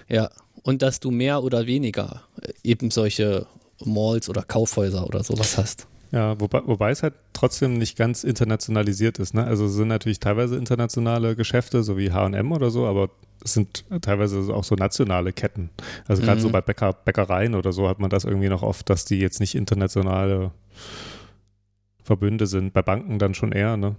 ja, 0.08 0.30
und 0.62 0.82
dass 0.82 1.00
du 1.00 1.10
mehr 1.10 1.42
oder 1.42 1.66
weniger 1.66 2.22
äh, 2.40 2.52
eben 2.62 2.90
solche 2.90 3.46
Malls 3.84 4.28
oder 4.28 4.42
Kaufhäuser 4.42 5.06
oder 5.06 5.22
sowas 5.22 5.56
hast. 5.58 5.86
Ja, 6.12 6.38
wobei, 6.40 6.62
wobei 6.66 6.90
es 6.90 7.02
halt 7.02 7.14
trotzdem 7.32 7.78
nicht 7.78 7.96
ganz 7.96 8.24
internationalisiert 8.24 9.18
ist. 9.18 9.34
Ne? 9.34 9.44
Also 9.44 9.66
es 9.66 9.74
sind 9.74 9.88
natürlich 9.88 10.20
teilweise 10.20 10.56
internationale 10.56 11.34
Geschäfte, 11.34 11.82
so 11.82 11.98
wie 11.98 12.10
HM 12.12 12.52
oder 12.52 12.70
so, 12.70 12.86
aber 12.86 13.10
es 13.44 13.54
sind 13.54 13.84
teilweise 14.02 14.54
auch 14.54 14.64
so 14.64 14.76
nationale 14.76 15.32
Ketten. 15.32 15.70
Also 16.06 16.22
gerade 16.22 16.38
mhm. 16.38 16.42
so 16.42 16.50
bei 16.50 16.60
Bäcker, 16.60 16.92
Bäckereien 16.92 17.54
oder 17.54 17.72
so 17.72 17.88
hat 17.88 17.98
man 17.98 18.10
das 18.10 18.24
irgendwie 18.24 18.48
noch 18.48 18.62
oft, 18.62 18.88
dass 18.88 19.04
die 19.04 19.18
jetzt 19.18 19.40
nicht 19.40 19.54
internationale 19.54 20.52
Verbünde 22.02 22.46
sind. 22.46 22.72
Bei 22.72 22.82
Banken 22.82 23.18
dann 23.18 23.34
schon 23.34 23.52
eher, 23.52 23.76
ne? 23.76 23.96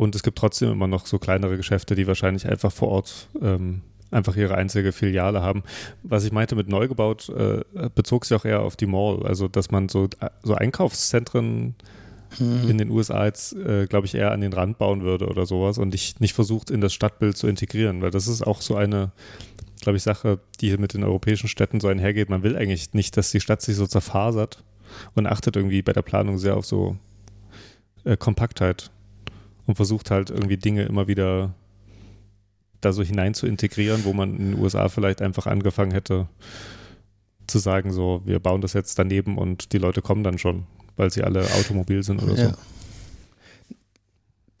Und 0.00 0.14
es 0.14 0.22
gibt 0.22 0.38
trotzdem 0.38 0.72
immer 0.72 0.86
noch 0.86 1.04
so 1.04 1.18
kleinere 1.18 1.58
Geschäfte, 1.58 1.94
die 1.94 2.06
wahrscheinlich 2.06 2.48
einfach 2.48 2.72
vor 2.72 2.88
Ort 2.88 3.28
ähm, 3.42 3.82
einfach 4.10 4.34
ihre 4.34 4.54
einzige 4.54 4.92
Filiale 4.92 5.42
haben. 5.42 5.62
Was 6.02 6.24
ich 6.24 6.32
meinte 6.32 6.56
mit 6.56 6.70
neu 6.70 6.88
gebaut, 6.88 7.28
äh, 7.28 7.64
bezog 7.94 8.24
sich 8.24 8.34
auch 8.34 8.46
eher 8.46 8.62
auf 8.62 8.76
die 8.76 8.86
Mall. 8.86 9.26
Also, 9.26 9.46
dass 9.46 9.70
man 9.70 9.90
so, 9.90 10.08
so 10.42 10.54
Einkaufszentren 10.54 11.74
mhm. 12.38 12.70
in 12.70 12.78
den 12.78 12.88
USA 12.88 13.26
jetzt, 13.26 13.54
äh, 13.56 13.84
glaube 13.88 14.06
ich, 14.06 14.14
eher 14.14 14.32
an 14.32 14.40
den 14.40 14.54
Rand 14.54 14.78
bauen 14.78 15.02
würde 15.02 15.26
oder 15.26 15.44
sowas 15.44 15.76
und 15.76 15.90
nicht, 15.90 16.18
nicht 16.18 16.32
versucht, 16.32 16.70
in 16.70 16.80
das 16.80 16.94
Stadtbild 16.94 17.36
zu 17.36 17.46
integrieren, 17.46 18.00
weil 18.00 18.10
das 18.10 18.26
ist 18.26 18.40
auch 18.40 18.62
so 18.62 18.76
eine, 18.76 19.12
glaube 19.82 19.98
ich, 19.98 20.02
Sache, 20.02 20.38
die 20.62 20.68
hier 20.68 20.80
mit 20.80 20.94
den 20.94 21.04
europäischen 21.04 21.48
Städten 21.48 21.78
so 21.78 21.88
einhergeht. 21.88 22.30
Man 22.30 22.42
will 22.42 22.56
eigentlich 22.56 22.94
nicht, 22.94 23.18
dass 23.18 23.32
die 23.32 23.40
Stadt 23.40 23.60
sich 23.60 23.76
so 23.76 23.86
zerfasert 23.86 24.64
und 25.14 25.26
achtet 25.26 25.56
irgendwie 25.56 25.82
bei 25.82 25.92
der 25.92 26.00
Planung 26.00 26.38
sehr 26.38 26.56
auf 26.56 26.64
so 26.64 26.96
äh, 28.04 28.16
Kompaktheit 28.16 28.90
und 29.70 29.76
versucht 29.76 30.10
halt 30.10 30.30
irgendwie 30.30 30.56
Dinge 30.56 30.82
immer 30.82 31.08
wieder 31.08 31.54
da 32.80 32.92
so 32.92 33.02
hinein 33.02 33.34
zu 33.34 33.46
integrieren, 33.46 34.04
wo 34.04 34.12
man 34.12 34.36
in 34.36 34.52
den 34.52 34.60
USA 34.60 34.88
vielleicht 34.88 35.22
einfach 35.22 35.46
angefangen 35.46 35.92
hätte 35.92 36.28
zu 37.46 37.58
sagen, 37.58 37.92
so, 37.92 38.22
wir 38.24 38.38
bauen 38.38 38.60
das 38.60 38.72
jetzt 38.72 38.98
daneben 38.98 39.38
und 39.38 39.72
die 39.72 39.78
Leute 39.78 40.02
kommen 40.02 40.24
dann 40.24 40.38
schon, 40.38 40.66
weil 40.96 41.10
sie 41.10 41.22
alle 41.22 41.44
automobil 41.54 42.02
sind 42.02 42.22
oder 42.22 42.34
ja. 42.34 42.50
so. 42.50 42.56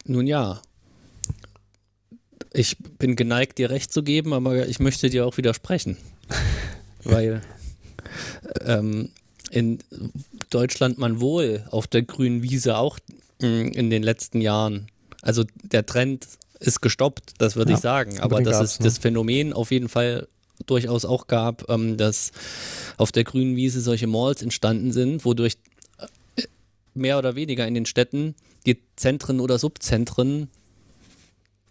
Nun 0.04 0.26
ja. 0.26 0.60
Ich 2.52 2.76
bin 2.78 3.16
geneigt, 3.16 3.58
dir 3.58 3.70
recht 3.70 3.92
zu 3.92 4.02
geben, 4.02 4.32
aber 4.32 4.66
ich 4.66 4.80
möchte 4.80 5.08
dir 5.08 5.26
auch 5.26 5.36
widersprechen. 5.36 5.96
weil 7.04 7.42
ähm, 8.64 9.10
in 9.50 9.78
Deutschland 10.50 10.98
man 10.98 11.20
wohl 11.20 11.64
auf 11.70 11.86
der 11.86 12.02
grünen 12.02 12.42
Wiese 12.42 12.76
auch 12.76 12.98
mm, 13.40 13.68
in 13.68 13.90
den 13.90 14.02
letzten 14.02 14.40
Jahren, 14.40 14.88
also 15.22 15.44
der 15.62 15.86
Trend 15.86 16.26
ist 16.58 16.80
gestoppt, 16.82 17.34
das 17.38 17.56
würde 17.56 17.72
ja, 17.72 17.76
ich 17.76 17.82
sagen. 17.82 18.20
Aber 18.20 18.42
dass 18.42 18.60
es 18.60 18.80
ne? 18.80 18.84
das 18.84 18.98
Phänomen 18.98 19.52
auf 19.52 19.70
jeden 19.70 19.88
Fall 19.88 20.28
durchaus 20.66 21.04
auch 21.04 21.26
gab, 21.26 21.68
ähm, 21.70 21.96
dass 21.96 22.32
auf 22.96 23.12
der 23.12 23.24
grünen 23.24 23.56
Wiese 23.56 23.80
solche 23.80 24.06
Malls 24.06 24.42
entstanden 24.42 24.92
sind, 24.92 25.24
wodurch 25.24 25.56
äh, 26.36 26.42
mehr 26.94 27.18
oder 27.18 27.34
weniger 27.34 27.66
in 27.66 27.74
den 27.74 27.86
Städten 27.86 28.34
die 28.66 28.78
Zentren 28.96 29.40
oder 29.40 29.58
Subzentren 29.58 30.48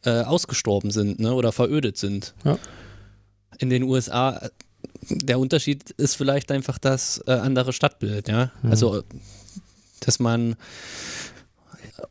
äh, 0.03 0.21
ausgestorben 0.21 0.91
sind 0.91 1.19
ne, 1.19 1.33
oder 1.33 1.51
verödet 1.51 1.97
sind. 1.97 2.33
Ja. 2.43 2.57
In 3.59 3.69
den 3.69 3.83
USA, 3.83 4.38
äh, 4.38 4.49
der 5.09 5.39
Unterschied 5.39 5.91
ist 5.91 6.15
vielleicht 6.15 6.51
einfach 6.51 6.77
das 6.77 7.23
äh, 7.27 7.31
andere 7.31 7.73
Stadtbild, 7.73 8.27
ja. 8.27 8.51
Mhm. 8.62 8.71
Also, 8.71 9.03
dass 9.99 10.19
man 10.19 10.55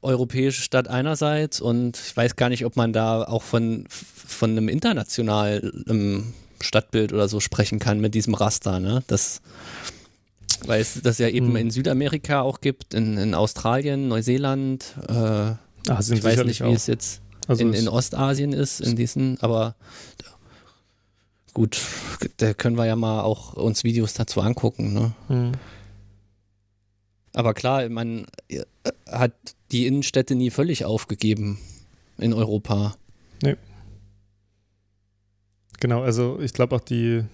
europäische 0.02 0.62
Stadt 0.62 0.88
einerseits 0.88 1.60
und 1.60 1.98
ich 1.98 2.16
weiß 2.16 2.36
gar 2.36 2.48
nicht, 2.48 2.64
ob 2.64 2.76
man 2.76 2.92
da 2.92 3.24
auch 3.24 3.42
von, 3.42 3.84
von 3.88 4.50
einem 4.50 4.68
internationalen 4.68 6.34
Stadtbild 6.60 7.12
oder 7.12 7.28
so 7.28 7.40
sprechen 7.40 7.78
kann 7.78 8.00
mit 8.00 8.14
diesem 8.14 8.34
Raster, 8.34 8.80
ne? 8.80 9.02
Das, 9.06 9.40
weil 10.66 10.80
es 10.80 11.00
das 11.02 11.18
ja 11.18 11.28
eben 11.28 11.48
hm. 11.48 11.56
in 11.56 11.70
Südamerika 11.70 12.42
auch 12.42 12.60
gibt, 12.60 12.94
in, 12.94 13.16
in 13.16 13.34
Australien, 13.34 14.08
Neuseeland, 14.08 14.94
äh, 15.08 15.12
ah, 15.12 15.58
ich 15.86 16.22
weiß 16.22 16.44
nicht, 16.44 16.60
wie 16.60 16.64
auch. 16.64 16.72
es 16.72 16.86
jetzt 16.86 17.20
also 17.46 17.62
in, 17.62 17.72
in 17.72 17.88
Ostasien 17.88 18.52
ist, 18.52 18.80
in 18.80 18.96
diesen, 18.96 19.40
aber 19.40 19.74
gut, 21.54 21.80
da 22.38 22.54
können 22.54 22.76
wir 22.76 22.86
ja 22.86 22.96
mal 22.96 23.22
auch 23.22 23.54
uns 23.54 23.84
Videos 23.84 24.14
dazu 24.14 24.40
angucken, 24.40 24.92
ne? 24.92 25.12
Hm. 25.28 25.52
Aber 27.34 27.54
klar, 27.54 27.88
man 27.88 28.26
hat 29.06 29.32
die 29.72 29.86
Innenstädte 29.86 30.34
nie 30.34 30.50
völlig 30.50 30.84
aufgegeben 30.84 31.58
in 32.18 32.32
Europa. 32.32 32.96
Nee. 33.42 33.56
Genau, 35.80 36.02
also 36.02 36.40
ich 36.40 36.52
glaube 36.52 36.76
auch 36.76 36.80
die, 36.80 37.24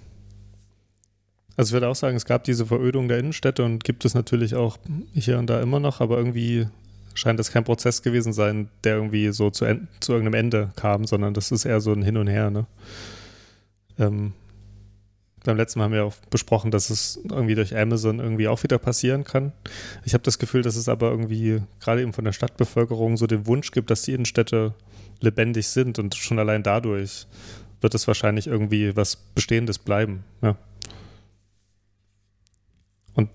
also 1.56 1.70
ich 1.70 1.72
würde 1.72 1.88
auch 1.88 1.94
sagen, 1.94 2.16
es 2.16 2.26
gab 2.26 2.44
diese 2.44 2.66
Verödung 2.66 3.08
der 3.08 3.18
Innenstädte 3.18 3.64
und 3.64 3.84
gibt 3.84 4.04
es 4.04 4.14
natürlich 4.14 4.54
auch 4.54 4.78
hier 5.14 5.38
und 5.38 5.48
da 5.48 5.62
immer 5.62 5.80
noch, 5.80 6.00
aber 6.00 6.18
irgendwie 6.18 6.66
scheint 7.14 7.38
das 7.38 7.50
kein 7.50 7.64
Prozess 7.64 8.02
gewesen 8.02 8.32
sein, 8.32 8.68
der 8.82 8.96
irgendwie 8.96 9.32
so 9.32 9.50
zu, 9.50 9.64
zu 10.00 10.12
irgendeinem 10.12 10.44
Ende 10.44 10.72
kam, 10.76 11.06
sondern 11.06 11.32
das 11.32 11.52
ist 11.52 11.64
eher 11.64 11.80
so 11.80 11.92
ein 11.92 12.02
Hin 12.02 12.16
und 12.16 12.26
Her. 12.26 12.50
Ne? 12.50 12.66
Ähm, 13.98 14.32
beim 15.44 15.56
letzten 15.56 15.78
Mal 15.78 15.86
haben 15.86 15.92
wir 15.92 16.04
auch 16.04 16.16
besprochen, 16.30 16.70
dass 16.70 16.90
es 16.90 17.20
irgendwie 17.30 17.54
durch 17.54 17.76
Amazon 17.76 18.18
irgendwie 18.18 18.48
auch 18.48 18.62
wieder 18.62 18.78
passieren 18.78 19.24
kann. 19.24 19.52
Ich 20.04 20.14
habe 20.14 20.24
das 20.24 20.38
Gefühl, 20.38 20.62
dass 20.62 20.76
es 20.76 20.88
aber 20.88 21.10
irgendwie 21.10 21.62
gerade 21.80 22.02
eben 22.02 22.12
von 22.12 22.24
der 22.24 22.32
Stadtbevölkerung 22.32 23.16
so 23.16 23.26
den 23.26 23.46
Wunsch 23.46 23.70
gibt, 23.70 23.90
dass 23.90 24.02
die 24.02 24.14
Innenstädte 24.14 24.74
lebendig 25.20 25.68
sind 25.68 25.98
und 25.98 26.14
schon 26.14 26.38
allein 26.38 26.62
dadurch 26.62 27.26
wird 27.80 27.94
es 27.94 28.06
wahrscheinlich 28.06 28.46
irgendwie 28.46 28.96
was 28.96 29.16
Bestehendes 29.16 29.78
bleiben. 29.78 30.24
Ja. 30.42 30.56
Und 33.14 33.28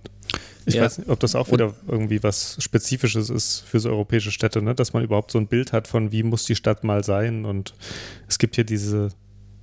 ich 0.65 0.75
ja. 0.75 0.83
weiß 0.83 0.97
nicht, 0.99 1.09
ob 1.09 1.19
das 1.19 1.35
auch 1.35 1.51
wieder 1.51 1.73
irgendwie 1.87 2.21
was 2.23 2.57
Spezifisches 2.59 3.29
ist 3.29 3.59
für 3.61 3.79
so 3.79 3.89
europäische 3.89 4.31
Städte, 4.31 4.61
ne? 4.61 4.75
dass 4.75 4.93
man 4.93 5.03
überhaupt 5.03 5.31
so 5.31 5.39
ein 5.39 5.47
Bild 5.47 5.73
hat 5.73 5.87
von, 5.87 6.11
wie 6.11 6.23
muss 6.23 6.45
die 6.45 6.55
Stadt 6.55 6.83
mal 6.83 7.03
sein. 7.03 7.45
Und 7.45 7.75
es 8.27 8.39
gibt 8.39 8.55
hier 8.55 8.65
diese 8.65 9.09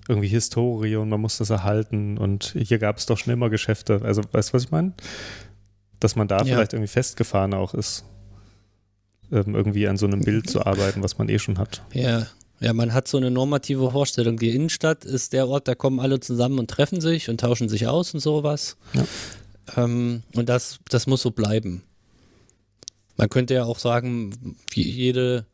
irgendwie 0.08 0.28
Historie 0.28 0.96
und 0.96 1.08
man 1.08 1.20
muss 1.20 1.38
das 1.38 1.50
erhalten. 1.50 2.18
Und 2.18 2.54
hier 2.56 2.78
gab 2.78 2.98
es 2.98 3.06
doch 3.06 3.18
schon 3.18 3.32
immer 3.32 3.50
Geschäfte. 3.50 4.00
Also, 4.02 4.22
weißt 4.30 4.50
du, 4.50 4.54
was 4.54 4.64
ich 4.64 4.70
meine? 4.70 4.92
Dass 6.00 6.16
man 6.16 6.28
da 6.28 6.38
ja. 6.38 6.44
vielleicht 6.44 6.72
irgendwie 6.72 6.90
festgefahren 6.90 7.54
auch 7.54 7.74
ist, 7.74 8.04
ähm, 9.32 9.54
irgendwie 9.54 9.88
an 9.88 9.96
so 9.96 10.06
einem 10.06 10.20
Bild 10.20 10.48
zu 10.48 10.64
arbeiten, 10.64 11.02
was 11.02 11.18
man 11.18 11.28
eh 11.28 11.38
schon 11.38 11.58
hat. 11.58 11.82
Ja, 11.92 12.26
ja, 12.60 12.72
man 12.72 12.94
hat 12.94 13.06
so 13.08 13.18
eine 13.18 13.30
normative 13.30 13.90
Vorstellung. 13.90 14.38
Die 14.38 14.50
Innenstadt 14.50 15.04
ist 15.04 15.32
der 15.32 15.48
Ort, 15.48 15.68
da 15.68 15.74
kommen 15.74 16.00
alle 16.00 16.20
zusammen 16.20 16.58
und 16.58 16.70
treffen 16.70 17.00
sich 17.00 17.28
und 17.28 17.40
tauschen 17.40 17.68
sich 17.68 17.86
aus 17.86 18.14
und 18.14 18.20
sowas. 18.20 18.76
Ja. 18.94 19.04
Ähm, 19.76 20.22
und 20.34 20.48
das, 20.48 20.78
das 20.88 21.06
muss 21.06 21.22
so 21.22 21.30
bleiben. 21.32 21.82
Man 23.16 23.28
könnte 23.28 23.54
ja 23.54 23.64
auch 23.64 23.78
sagen, 23.78 24.56
jede, 24.72 25.46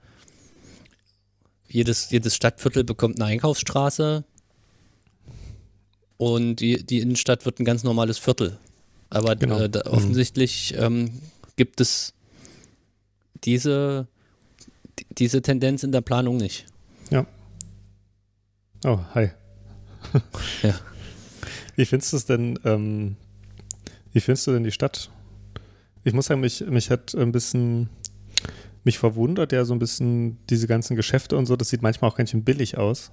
jedes, 1.69 2.11
jedes 2.11 2.35
Stadtviertel 2.35 2.85
bekommt 2.85 3.21
eine 3.21 3.31
Einkaufsstraße 3.31 4.25
und 6.23 6.57
die, 6.57 6.85
die 6.85 7.01
Innenstadt 7.01 7.45
wird 7.45 7.59
ein 7.59 7.65
ganz 7.65 7.83
normales 7.83 8.17
Viertel. 8.17 8.57
Aber 9.11 9.35
genau. 9.35 9.59
äh, 9.59 9.69
da, 9.69 9.81
mhm. 9.85 9.93
offensichtlich 9.93 10.73
ähm, 10.79 11.11
gibt 11.57 11.81
es 11.81 12.15
diese, 13.43 14.07
diese 15.19 15.43
Tendenz 15.43 15.83
in 15.83 15.91
der 15.91 16.01
Planung 16.01 16.37
nicht. 16.37 16.67
Ja. 17.11 17.27
Oh, 18.85 19.01
hi. 19.15 19.31
ja. 20.63 20.79
Wie 21.75 21.87
findest 21.87 22.13
du 22.13 22.17
es 22.19 22.27
denn, 22.27 22.57
ähm, 22.65 23.17
wie 24.13 24.21
findest 24.21 24.47
du 24.47 24.53
denn 24.53 24.63
die 24.63 24.71
Stadt? 24.71 25.11
Ich 26.05 26.13
muss 26.13 26.27
sagen, 26.27 26.43
mich, 26.43 26.61
mich 26.61 26.91
hat 26.91 27.15
ein 27.15 27.33
bisschen, 27.33 27.89
mich 28.85 28.99
verwundert 28.99 29.53
ja 29.53 29.65
so 29.65 29.75
ein 29.75 29.79
bisschen 29.79 30.37
diese 30.51 30.67
ganzen 30.67 30.97
Geschäfte 30.97 31.37
und 31.37 31.47
so, 31.47 31.57
das 31.57 31.71
sieht 31.71 31.81
manchmal 31.81 32.11
auch 32.11 32.17
ganz 32.17 32.31
schön 32.31 32.45
billig 32.45 32.77
aus. 32.77 33.11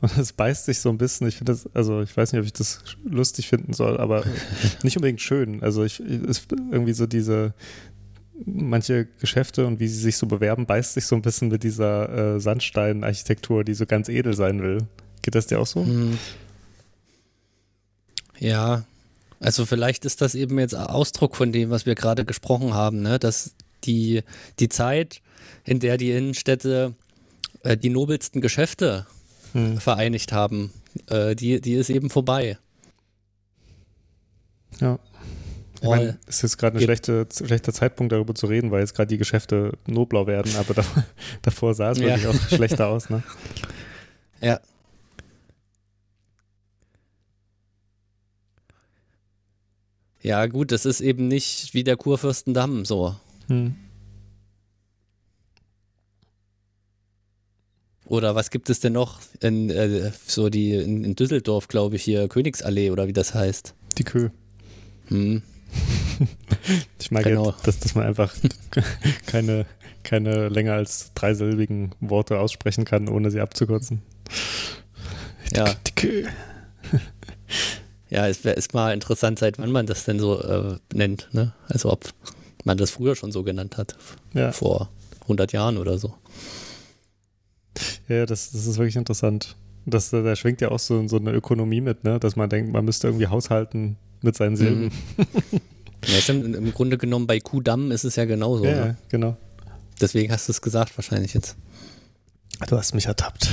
Und 0.00 0.18
es 0.18 0.32
beißt 0.32 0.66
sich 0.66 0.80
so 0.80 0.90
ein 0.90 0.98
bisschen. 0.98 1.26
Ich 1.26 1.36
finde 1.36 1.52
das, 1.52 1.68
also 1.74 2.02
ich 2.02 2.16
weiß 2.16 2.32
nicht, 2.32 2.40
ob 2.40 2.46
ich 2.46 2.52
das 2.52 2.80
lustig 3.04 3.48
finden 3.48 3.72
soll, 3.72 3.98
aber 3.98 4.24
nicht 4.82 4.96
unbedingt 4.96 5.20
schön. 5.20 5.62
Also 5.62 5.84
ich, 5.84 6.00
ist 6.00 6.48
irgendwie 6.70 6.92
so 6.92 7.06
diese, 7.06 7.54
manche 8.44 9.06
Geschäfte 9.20 9.66
und 9.66 9.80
wie 9.80 9.88
sie 9.88 10.00
sich 10.00 10.16
so 10.16 10.26
bewerben, 10.26 10.66
beißt 10.66 10.94
sich 10.94 11.06
so 11.06 11.16
ein 11.16 11.22
bisschen 11.22 11.48
mit 11.48 11.62
dieser 11.62 12.36
äh, 12.36 12.40
Sandstein-Architektur, 12.40 13.64
die 13.64 13.74
so 13.74 13.86
ganz 13.86 14.08
edel 14.08 14.34
sein 14.34 14.62
will. 14.62 14.86
Geht 15.22 15.34
das 15.34 15.46
dir 15.46 15.60
auch 15.60 15.66
so? 15.66 15.84
Hm. 15.84 16.18
Ja, 18.38 18.84
also 19.40 19.64
vielleicht 19.64 20.04
ist 20.04 20.20
das 20.20 20.34
eben 20.34 20.58
jetzt 20.58 20.74
Ausdruck 20.74 21.36
von 21.36 21.52
dem, 21.52 21.70
was 21.70 21.86
wir 21.86 21.94
gerade 21.94 22.24
gesprochen 22.24 22.74
haben, 22.74 23.00
ne? 23.00 23.18
dass 23.18 23.54
die, 23.84 24.22
die 24.58 24.68
Zeit, 24.68 25.22
in 25.64 25.80
der 25.80 25.96
die 25.96 26.10
Innenstädte 26.10 26.94
äh, 27.62 27.76
die 27.76 27.90
nobelsten 27.90 28.40
Geschäfte 28.40 29.06
hm. 29.56 29.78
vereinigt 29.78 30.32
haben, 30.32 30.70
äh, 31.08 31.34
die, 31.34 31.60
die 31.60 31.74
ist 31.74 31.88
eben 31.88 32.10
vorbei. 32.10 32.58
Ja. 34.80 34.98
Ich 35.80 35.88
meine, 35.88 36.18
es 36.26 36.42
ist 36.42 36.58
gerade 36.58 36.78
ein 36.78 36.82
schlechte, 36.82 37.26
schlechter 37.32 37.72
Zeitpunkt, 37.72 38.12
darüber 38.12 38.34
zu 38.34 38.46
reden, 38.46 38.70
weil 38.70 38.80
jetzt 38.80 38.94
gerade 38.94 39.08
die 39.08 39.18
Geschäfte 39.18 39.72
nobler 39.86 40.26
werden, 40.26 40.54
aber 40.56 40.74
davor, 40.74 41.04
davor 41.42 41.74
sah 41.74 41.92
es 41.92 41.98
wirklich 41.98 42.22
ja. 42.22 42.30
auch 42.30 42.48
schlechter 42.48 42.88
aus, 42.88 43.08
ne? 43.08 43.22
Ja. 44.40 44.60
Ja, 50.22 50.46
gut, 50.46 50.72
das 50.72 50.86
ist 50.86 51.00
eben 51.00 51.28
nicht 51.28 51.72
wie 51.72 51.84
der 51.84 51.96
Kurfürstendamm 51.96 52.84
so. 52.84 53.16
Hm. 53.48 53.76
Oder 58.06 58.36
was 58.36 58.50
gibt 58.50 58.70
es 58.70 58.80
denn 58.80 58.92
noch 58.92 59.20
in, 59.40 59.68
äh, 59.68 60.12
so 60.26 60.48
die 60.48 60.74
in, 60.74 61.04
in 61.04 61.16
Düsseldorf, 61.16 61.68
glaube 61.68 61.96
ich, 61.96 62.04
hier 62.04 62.28
Königsallee 62.28 62.90
oder 62.90 63.08
wie 63.08 63.12
das 63.12 63.34
heißt? 63.34 63.74
Die 63.98 64.04
Kö. 64.04 64.30
Hm. 65.08 65.42
ich 67.00 67.10
mag 67.10 67.24
genau. 67.24 67.50
ja, 67.50 67.56
dass, 67.64 67.80
dass 67.80 67.94
man 67.96 68.06
einfach 68.06 68.32
keine, 69.26 69.66
keine 70.04 70.48
länger 70.48 70.74
als 70.74 71.12
dreisilbigen 71.14 71.94
Worte 72.00 72.38
aussprechen 72.38 72.84
kann, 72.84 73.08
ohne 73.08 73.32
sie 73.32 73.40
abzukürzen. 73.40 74.02
Ja. 75.54 75.74
ja, 78.08 78.28
es 78.28 78.44
wäre 78.44 78.60
mal 78.72 78.92
interessant, 78.92 79.40
seit 79.40 79.58
wann 79.58 79.72
man 79.72 79.86
das 79.86 80.04
denn 80.04 80.20
so 80.20 80.40
äh, 80.40 80.78
nennt. 80.92 81.28
Ne? 81.32 81.52
Also 81.68 81.90
ob 81.92 82.12
man 82.64 82.78
das 82.78 82.90
früher 82.92 83.16
schon 83.16 83.32
so 83.32 83.42
genannt 83.42 83.76
hat. 83.76 83.96
Ja. 84.32 84.52
Vor 84.52 84.90
100 85.22 85.52
Jahren 85.52 85.76
oder 85.76 85.98
so. 85.98 86.14
Ja, 88.08 88.26
das, 88.26 88.50
das 88.50 88.66
ist 88.66 88.78
wirklich 88.78 88.96
interessant. 88.96 89.56
Das, 89.84 90.10
da 90.10 90.34
schwingt 90.34 90.60
ja 90.60 90.70
auch 90.70 90.78
so, 90.78 91.06
so 91.06 91.16
eine 91.16 91.32
Ökonomie 91.32 91.80
mit, 91.80 92.04
ne? 92.04 92.18
dass 92.18 92.34
man 92.34 92.50
denkt, 92.50 92.72
man 92.72 92.84
müsste 92.84 93.06
irgendwie 93.08 93.28
haushalten 93.28 93.96
mit 94.22 94.36
seinen 94.36 94.56
Silben. 94.56 94.90
Mhm. 95.16 95.60
Ja, 96.04 96.20
stimmt. 96.20 96.54
Im 96.54 96.72
Grunde 96.72 96.98
genommen 96.98 97.26
bei 97.26 97.40
Kudamm 97.40 97.90
ist 97.90 98.04
es 98.04 98.16
ja 98.16 98.24
genauso. 98.26 98.64
Ja, 98.64 98.84
ne? 98.86 98.96
genau. 99.08 99.36
Deswegen 100.00 100.32
hast 100.32 100.48
du 100.48 100.52
es 100.52 100.62
gesagt, 100.62 100.96
wahrscheinlich 100.96 101.34
jetzt. 101.34 101.56
Du 102.68 102.76
hast 102.76 102.94
mich 102.94 103.06
ertappt. 103.06 103.50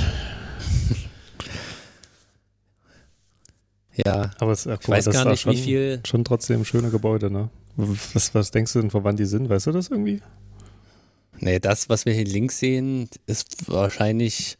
ja. 4.04 4.30
Aber 4.38 4.52
es, 4.52 4.66
ich 4.66 4.88
weiß 4.88 5.06
gar 5.10 5.24
nicht, 5.24 5.40
schon, 5.40 5.52
wie 5.52 5.56
viel. 5.56 6.00
Schon 6.06 6.24
trotzdem 6.24 6.64
schöne 6.64 6.90
Gebäude, 6.90 7.30
ne? 7.30 7.50
Was, 7.76 8.34
was 8.34 8.50
denkst 8.52 8.72
du 8.74 8.80
denn, 8.80 8.90
von 8.90 9.04
wann 9.04 9.16
die 9.16 9.24
sind? 9.24 9.48
Weißt 9.48 9.66
du 9.66 9.72
das 9.72 9.88
irgendwie? 9.88 10.20
Nee, 11.40 11.58
das, 11.58 11.88
was 11.88 12.06
wir 12.06 12.14
hier 12.14 12.24
links 12.24 12.58
sehen, 12.58 13.08
ist 13.26 13.68
wahrscheinlich. 13.70 14.58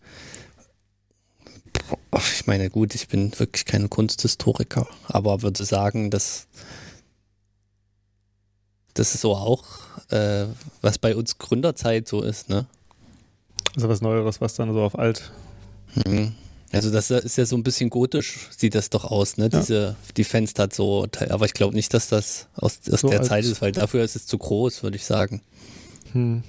Ich 2.32 2.46
meine, 2.46 2.70
gut, 2.70 2.94
ich 2.94 3.08
bin 3.08 3.36
wirklich 3.38 3.64
kein 3.64 3.90
Kunsthistoriker, 3.90 4.86
aber 5.08 5.42
würde 5.42 5.64
sagen, 5.64 6.10
dass 6.10 6.46
das 8.94 9.14
ist 9.14 9.22
so 9.22 9.34
auch, 9.34 9.64
äh, 10.10 10.46
was 10.80 10.98
bei 10.98 11.16
uns 11.16 11.38
Gründerzeit 11.38 12.06
so 12.06 12.22
ist, 12.22 12.48
ne? 12.48 12.66
Also 13.74 13.88
was 13.88 14.00
Neueres, 14.00 14.40
was 14.40 14.54
dann 14.54 14.72
so 14.72 14.82
auf 14.82 14.96
alt. 14.96 15.32
Mhm. 16.06 16.34
Also 16.70 16.90
das 16.90 17.10
ist 17.10 17.36
ja 17.36 17.44
so 17.44 17.56
ein 17.56 17.62
bisschen 17.62 17.90
gotisch, 17.90 18.48
sieht 18.56 18.74
das 18.74 18.90
doch 18.90 19.04
aus, 19.04 19.36
ne? 19.36 19.48
Ja. 19.52 19.60
Diese, 19.60 19.96
die 20.16 20.24
Fenster 20.24 20.64
hat 20.64 20.74
so, 20.74 21.06
aber 21.28 21.46
ich 21.46 21.54
glaube 21.54 21.74
nicht, 21.74 21.92
dass 21.92 22.08
das 22.08 22.46
aus, 22.54 22.78
aus 22.90 23.00
So 23.00 23.08
der 23.08 23.20
alt. 23.20 23.28
Zeit 23.28 23.44
ist, 23.44 23.60
weil 23.62 23.72
dafür 23.72 24.04
ist 24.04 24.16
es 24.16 24.26
zu 24.26 24.38
groß, 24.38 24.82
würde 24.82 24.96
ich 24.96 25.04
sagen. 25.04 25.42
Hm. 26.12 26.42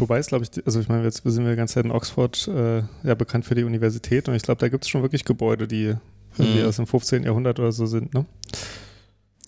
Wobei 0.00 0.18
es, 0.18 0.28
glaube 0.28 0.44
ich, 0.44 0.66
also 0.66 0.80
ich 0.80 0.88
meine, 0.88 1.04
jetzt 1.04 1.22
sind 1.24 1.44
wir 1.44 1.50
die 1.50 1.56
ganze 1.56 1.74
Zeit 1.74 1.84
in 1.84 1.90
Oxford 1.90 2.48
äh, 2.48 2.82
ja 3.04 3.14
bekannt 3.14 3.44
für 3.44 3.54
die 3.54 3.64
Universität 3.64 4.28
und 4.28 4.34
ich 4.34 4.42
glaube, 4.42 4.58
da 4.58 4.68
gibt 4.68 4.84
es 4.84 4.90
schon 4.90 5.02
wirklich 5.02 5.24
Gebäude, 5.24 5.68
die 5.68 5.94
irgendwie 6.38 6.60
Hm. 6.60 6.66
aus 6.68 6.76
dem 6.76 6.86
15. 6.86 7.24
Jahrhundert 7.24 7.58
oder 7.58 7.72
so 7.72 7.86
sind, 7.86 8.14
ne? 8.14 8.24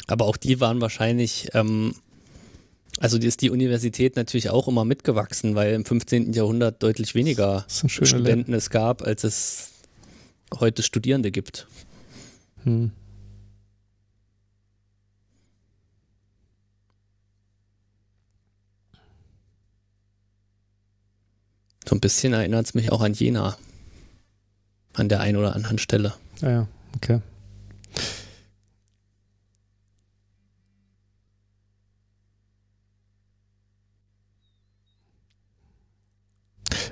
Aber 0.08 0.26
auch 0.26 0.36
die 0.36 0.60
waren 0.60 0.80
wahrscheinlich, 0.80 1.48
ähm, 1.54 1.94
also 2.98 3.18
die 3.18 3.28
ist 3.28 3.40
die 3.40 3.50
Universität 3.50 4.16
natürlich 4.16 4.50
auch 4.50 4.68
immer 4.68 4.84
mitgewachsen, 4.84 5.54
weil 5.54 5.74
im 5.74 5.84
15. 5.84 6.32
Jahrhundert 6.32 6.82
deutlich 6.82 7.14
weniger. 7.14 7.64
Studenten 7.68 8.52
es 8.52 8.70
gab, 8.70 9.02
als 9.02 9.24
es 9.24 9.70
heute 10.58 10.82
Studierende 10.82 11.30
gibt. 11.30 11.66
Hm. 12.64 12.90
So 21.92 21.96
ein 21.96 22.00
bisschen 22.00 22.32
erinnert 22.32 22.64
es 22.64 22.72
mich 22.72 22.90
auch 22.90 23.02
an 23.02 23.12
Jena. 23.12 23.58
An 24.94 25.10
der 25.10 25.20
einen 25.20 25.36
oder 25.36 25.54
anderen 25.54 25.76
Stelle. 25.76 26.14
Ah 26.40 26.48
ja, 26.48 26.68
okay. 26.96 27.20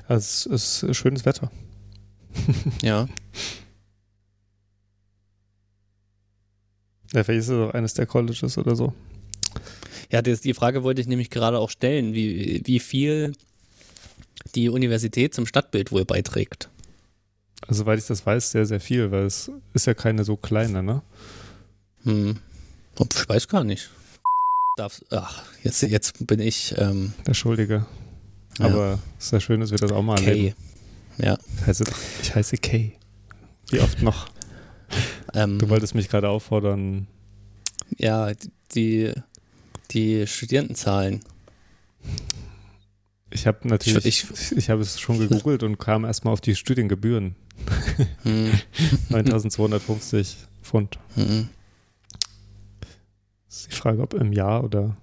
Also 0.07 0.53
es 0.53 0.83
ist 0.83 0.95
schönes 0.95 1.25
Wetter. 1.25 1.51
Ja. 2.83 3.09
Ja, 7.15 7.25
vielleicht 7.25 7.41
ist 7.41 7.49
es 7.49 7.53
auch 7.53 7.73
eines 7.73 7.95
der 7.95 8.05
Colleges 8.05 8.59
oder 8.59 8.77
so. 8.77 8.93
Ja, 10.11 10.21
das, 10.21 10.43
die 10.43 10.53
Frage 10.53 10.83
wollte 10.83 11.01
ich 11.01 11.07
nämlich 11.07 11.31
gerade 11.31 11.59
auch 11.59 11.71
stellen, 11.71 12.13
wie, 12.13 12.61
wie 12.67 12.81
viel 12.81 13.33
die 14.55 14.69
Universität 14.69 15.35
zum 15.35 15.47
Stadtbild 15.47 15.93
wohl 15.93 16.05
beiträgt. 16.05 16.69
Also, 17.67 17.83
soweit 17.83 17.99
ich 17.99 18.07
das 18.07 18.25
weiß, 18.25 18.51
sehr, 18.51 18.67
sehr 18.67 18.81
viel, 18.81 19.11
weil 19.11 19.25
es 19.25 19.51
ist 19.75 19.87
ja 19.87 19.95
keine 19.95 20.25
so 20.25 20.37
kleine, 20.37 20.83
ne? 20.83 21.03
Hm. 22.05 22.39
Ich 22.99 23.29
weiß 23.29 23.49
gar 23.49 23.65
nicht. 23.65 23.91
Darf, 24.77 25.01
ach, 25.11 25.43
jetzt, 25.63 25.83
jetzt 25.83 26.27
bin 26.27 26.41
ich 26.41 26.75
ähm, 26.79 27.13
Der 27.27 27.35
Schuldige. 27.35 27.87
Ja. 28.59 28.65
Aber 28.67 28.99
es 29.19 29.27
ist 29.27 29.33
ja 29.33 29.41
schön, 29.41 29.61
dass 29.61 29.71
wir 29.71 29.79
das 29.79 29.93
auch 29.93 30.03
mal 30.03 30.19
erleben. 30.23 30.55
Kay. 31.19 31.27
Ja. 31.27 31.39
Ich 31.61 31.67
heiße, 31.67 31.85
ich 32.23 32.35
heiße 32.35 32.57
Kay. 32.57 32.93
Wie 33.71 33.81
oft 33.81 34.03
noch? 34.03 34.29
Ähm, 35.35 35.59
Du 35.59 35.69
wolltest 35.69 35.95
mich 35.95 36.09
gerade 36.09 36.29
auffordern. 36.29 37.07
ja, 37.99 38.33
die, 38.75 39.13
die 39.91 40.27
Studierendenzahlen. 40.27 41.21
Ich 43.33 43.47
habe 43.47 43.67
natürlich, 43.69 44.25
Ich- 44.25 44.31
ich, 44.31 44.53
ich 44.57 44.71
habe 44.71 44.81
es 44.83 44.99
schon 45.01 45.19
gegoogelt 45.19 45.63
und 45.63 45.79
kam 45.79 46.05
erstmal 46.05 46.33
auf 46.33 46.41
die 46.41 46.57
Studiengebühren. 46.57 47.37
Hm, 48.23 48.51
9250 49.11 50.37
Pfund. 50.63 50.99
hm. 51.15 51.49
Ist 53.49 53.67
die 53.71 53.75
Frage, 53.77 54.03
ob 54.03 54.15
im 54.15 54.33
Jahr 54.33 54.65
oder. 54.65 54.97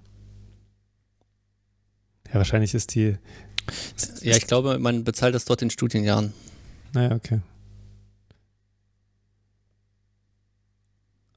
Ja, 2.30 2.36
wahrscheinlich 2.36 2.74
ist 2.74 2.96
die. 2.96 3.18
Ist, 3.96 4.24
Ja, 4.24 4.36
ich 4.36 4.48
glaube, 4.48 4.80
man 4.80 5.04
bezahlt 5.04 5.36
das 5.36 5.46
dort 5.46 5.62
in 5.62 5.70
Studienjahren. 5.70 6.34
Naja, 6.94 7.16
okay. 7.16 7.42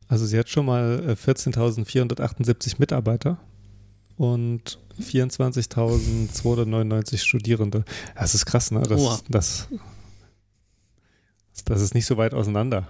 Also 0.09 0.27
sie 0.27 0.39
hat 0.39 0.49
schon 0.49 0.67
mal 0.67 1.05
äh, 1.09 1.13
14.478 1.13 2.77
Mitarbeiter 2.79 3.39
und 4.17 4.79
24.299 5.01 7.19
Studierende. 7.19 7.85
Das 8.15 8.35
ist 8.35 8.47
krass, 8.47 8.71
ne? 8.71 8.81
Das, 8.83 9.01
Oha. 9.01 9.21
das, 9.29 9.69
das 11.65 11.81
ist 11.83 11.95
nicht 11.95 12.07
so 12.07 12.17
weit 12.17 12.35
auseinander. 12.35 12.87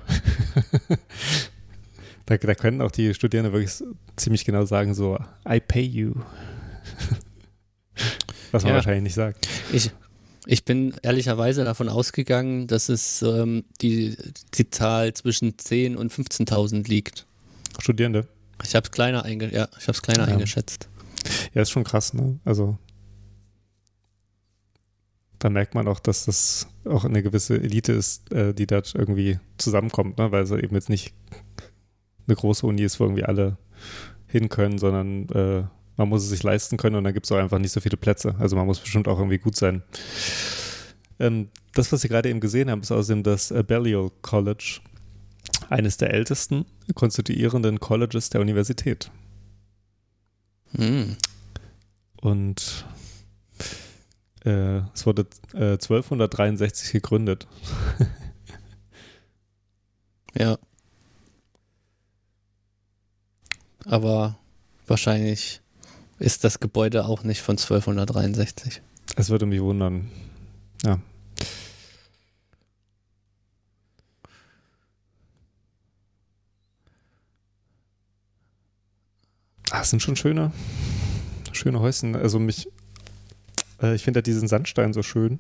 da, 2.27 2.37
da 2.37 2.55
können 2.55 2.83
auch 2.83 2.91
die 2.91 3.15
Studierenden 3.15 3.53
wirklich 3.53 3.73
ziemlich 4.17 4.45
genau 4.45 4.65
sagen, 4.65 4.95
so, 4.95 5.19
I 5.49 5.61
pay 5.61 5.83
you. 5.85 6.15
Was 8.53 8.63
man 8.63 8.71
Ja. 8.71 8.77
wahrscheinlich 8.77 9.03
nicht 9.05 9.15
sagt. 9.15 9.47
Ich, 9.73 9.91
ich 10.47 10.65
bin 10.65 10.95
ehrlicherweise 11.03 11.65
davon 11.65 11.89
ausgegangen, 11.89 12.67
dass 12.67 12.89
es 12.89 13.23
ähm, 13.23 13.65
die, 13.81 14.17
die 14.55 14.71
Zahl 14.71 15.13
zwischen 15.15 15.53
10.000 15.53 15.97
und 15.97 16.13
15.000 16.13 16.89
liegt. 16.89 17.27
Studierende. 17.79 18.27
Ich 18.65 18.75
habe 18.75 18.85
es 18.85 18.91
kleiner, 18.91 19.25
einge 19.25 19.53
ja, 19.55 19.69
ich 19.79 19.87
hab's 19.89 20.03
kleiner 20.03 20.27
Ja. 20.27 20.33
eingeschätzt. 20.35 20.89
Ja, 21.55 21.63
ist 21.63 21.71
schon 21.71 21.85
krass, 21.85 22.15
ne? 22.15 22.39
Also 22.45 22.79
da 25.39 25.49
merkt 25.49 25.75
man 25.75 25.89
auch, 25.89 26.01
dass 26.01 26.27
das 26.27 26.69
auch 26.85 27.05
eine 27.05 27.23
gewisse 27.23 27.57
Elite 27.57 27.93
ist, 27.93 28.33
äh, 28.33 28.53
die 28.55 28.67
da 28.67 28.83
irgendwie 28.95 29.39
zusammenkommt, 29.59 30.19
ne? 30.19 30.31
Weil 30.33 30.43
es 30.43 30.51
eben 30.51 30.75
jetzt 30.75 30.91
nicht 30.91 31.15
eine 32.27 32.37
große 32.37 32.67
Uni 32.67 32.83
ist, 32.83 33.01
wo 33.01 33.05
irgendwie 33.05 33.25
alle 33.25 33.57
hin 34.27 34.49
können, 34.49 34.79
sondern 34.79 35.29
äh, 35.31 35.65
man 35.97 36.09
muss 36.09 36.23
es 36.23 36.31
sich 36.31 36.43
leisten 36.43 36.77
können 36.77 36.97
und 36.97 37.05
dann 37.05 37.15
gibt 37.15 37.27
es 37.27 37.33
auch 37.33 37.37
einfach 37.37 37.59
nicht 37.59 37.73
so 37.73 37.81
viele 37.81 37.97
Plätze. 37.97 38.35
Also 38.39 38.57
man 38.57 38.67
muss 38.67 38.81
bestimmt 38.81 39.09
auch 39.09 39.19
irgendwie 39.19 39.39
gut 39.39 39.57
sein. 39.57 39.83
Ähm, 41.19 41.49
das, 41.75 41.93
was 41.93 42.01
Sie 42.01 42.09
gerade 42.09 42.29
eben 42.29 42.41
gesehen 42.41 42.71
haben, 42.71 42.81
ist 42.81 42.93
außerdem 42.93 43.23
das 43.23 43.51
äh, 43.51 43.63
Balliol 43.63 44.11
College, 44.23 44.81
eines 45.69 45.97
der 45.97 46.13
ältesten 46.13 46.65
konstituierenden 46.95 47.81
Colleges 47.81 48.31
der 48.31 48.41
Universität. 48.41 49.11
Hm. 50.77 51.17
Und 52.21 52.85
äh, 54.45 54.79
es 54.95 55.07
wurde 55.07 55.27
äh, 55.55 55.73
1263 55.73 56.93
gegründet. 56.93 57.47
Ja. 60.39 60.59
Aber 63.85 64.39
wahrscheinlich 64.87 65.61
ist 66.19 66.45
das 66.45 66.61
Gebäude 66.61 67.07
auch 67.07 67.25
nicht 67.25 67.43
von 67.43 67.57
1263. 67.57 68.83
Es 69.17 69.31
würde 69.31 69.47
mich 69.47 69.61
wundern. 69.61 70.11
Ja. 70.85 71.01
Ah, 79.71 79.83
es 79.83 79.91
sind 79.91 80.03
schon 80.03 80.17
schöne, 80.17 80.53
schöne 81.53 81.81
Häuschen. 81.81 82.17
Also 82.17 82.39
mich, 82.39 82.69
äh, 83.81 83.95
ich 83.95 84.03
finde 84.03 84.19
ja 84.19 84.23
diesen 84.23 84.49
Sandstein 84.49 84.93
so 84.93 85.03
schön. 85.03 85.39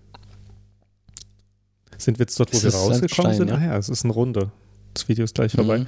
Sind 1.99 2.19
wir 2.19 2.25
jetzt 2.25 2.39
dort, 2.39 2.53
wo 2.53 2.57
Ist 2.57 2.65
wir 2.65 2.71
rausgekommen 2.73 3.01
Sandstein, 3.09 3.35
sind? 3.35 3.49
ja? 3.49 3.57
Ah 3.57 3.65
ja, 3.73 3.77
es 3.77 3.89
ist 3.89 4.05
eine 4.05 4.15
Runde. 4.15 4.53
Das 4.95 5.09
Video 5.09 5.25
ist 5.25 5.35
gleich 5.35 5.53
vorbei. 5.53 5.81
Mhm. 5.81 5.87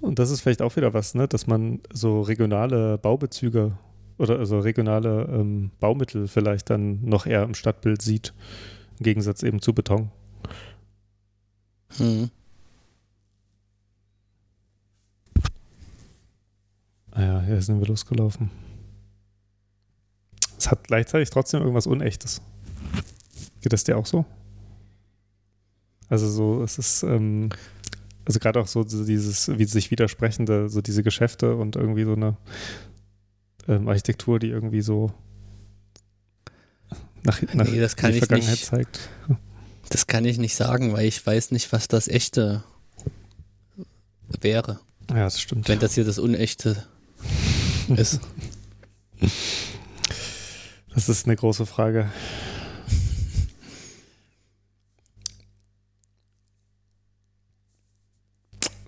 Und 0.00 0.18
das 0.18 0.30
ist 0.30 0.40
vielleicht 0.40 0.62
auch 0.62 0.76
wieder 0.76 0.94
was, 0.94 1.14
ne? 1.14 1.28
dass 1.28 1.46
man 1.46 1.80
so 1.92 2.20
regionale 2.20 2.98
Baubezüge 2.98 3.72
oder 4.18 4.38
also 4.38 4.58
regionale 4.58 5.28
ähm, 5.32 5.70
Baumittel 5.80 6.28
vielleicht 6.28 6.70
dann 6.70 7.04
noch 7.04 7.26
eher 7.26 7.42
im 7.44 7.54
Stadtbild 7.54 8.02
sieht, 8.02 8.34
im 8.98 9.04
Gegensatz 9.04 9.42
eben 9.42 9.62
zu 9.62 9.72
Beton. 9.72 10.10
Mhm. 11.98 12.30
Ah 17.12 17.22
ja, 17.22 17.40
hier 17.42 17.60
sind 17.62 17.80
wir 17.80 17.86
losgelaufen. 17.86 18.50
Es 20.58 20.70
hat 20.70 20.84
gleichzeitig 20.86 21.30
trotzdem 21.30 21.60
irgendwas 21.60 21.86
Unechtes. 21.86 22.40
Geht 23.60 23.72
das 23.72 23.84
dir 23.84 23.96
auch 23.98 24.06
so? 24.06 24.24
Also 26.08 26.28
so, 26.28 26.62
es 26.62 26.78
ist, 26.78 27.02
ähm, 27.02 27.50
also 28.24 28.38
gerade 28.38 28.60
auch 28.60 28.66
so 28.66 28.84
dieses, 28.84 29.48
wie 29.58 29.64
sich 29.64 29.90
widersprechende, 29.90 30.68
so 30.68 30.80
diese 30.80 31.02
Geschäfte 31.02 31.56
und 31.56 31.76
irgendwie 31.76 32.04
so 32.04 32.12
eine 32.12 32.36
ähm, 33.68 33.88
Architektur, 33.88 34.38
die 34.38 34.48
irgendwie 34.48 34.82
so 34.82 35.12
nach, 37.24 37.40
nach 37.54 37.66
Nee, 37.68 37.80
das 37.80 37.96
kann 37.96 38.12
die 38.12 38.18
Vergangenheit 38.18 38.52
nicht. 38.52 38.64
zeigt. 38.66 39.08
Das 39.88 40.06
kann 40.06 40.24
ich 40.24 40.38
nicht 40.38 40.54
sagen, 40.54 40.92
weil 40.92 41.06
ich 41.06 41.24
weiß 41.24 41.50
nicht, 41.50 41.72
was 41.72 41.88
das 41.88 42.08
echte 42.08 42.62
wäre, 44.40 44.80
Ja, 45.10 45.24
das 45.24 45.40
stimmt. 45.40 45.68
wenn 45.68 45.78
das 45.78 45.94
hier 45.94 46.04
das 46.04 46.18
Unechte 46.18 46.86
ist. 47.96 48.20
Das 50.94 51.08
ist 51.08 51.26
eine 51.26 51.36
große 51.36 51.66
Frage. 51.66 52.10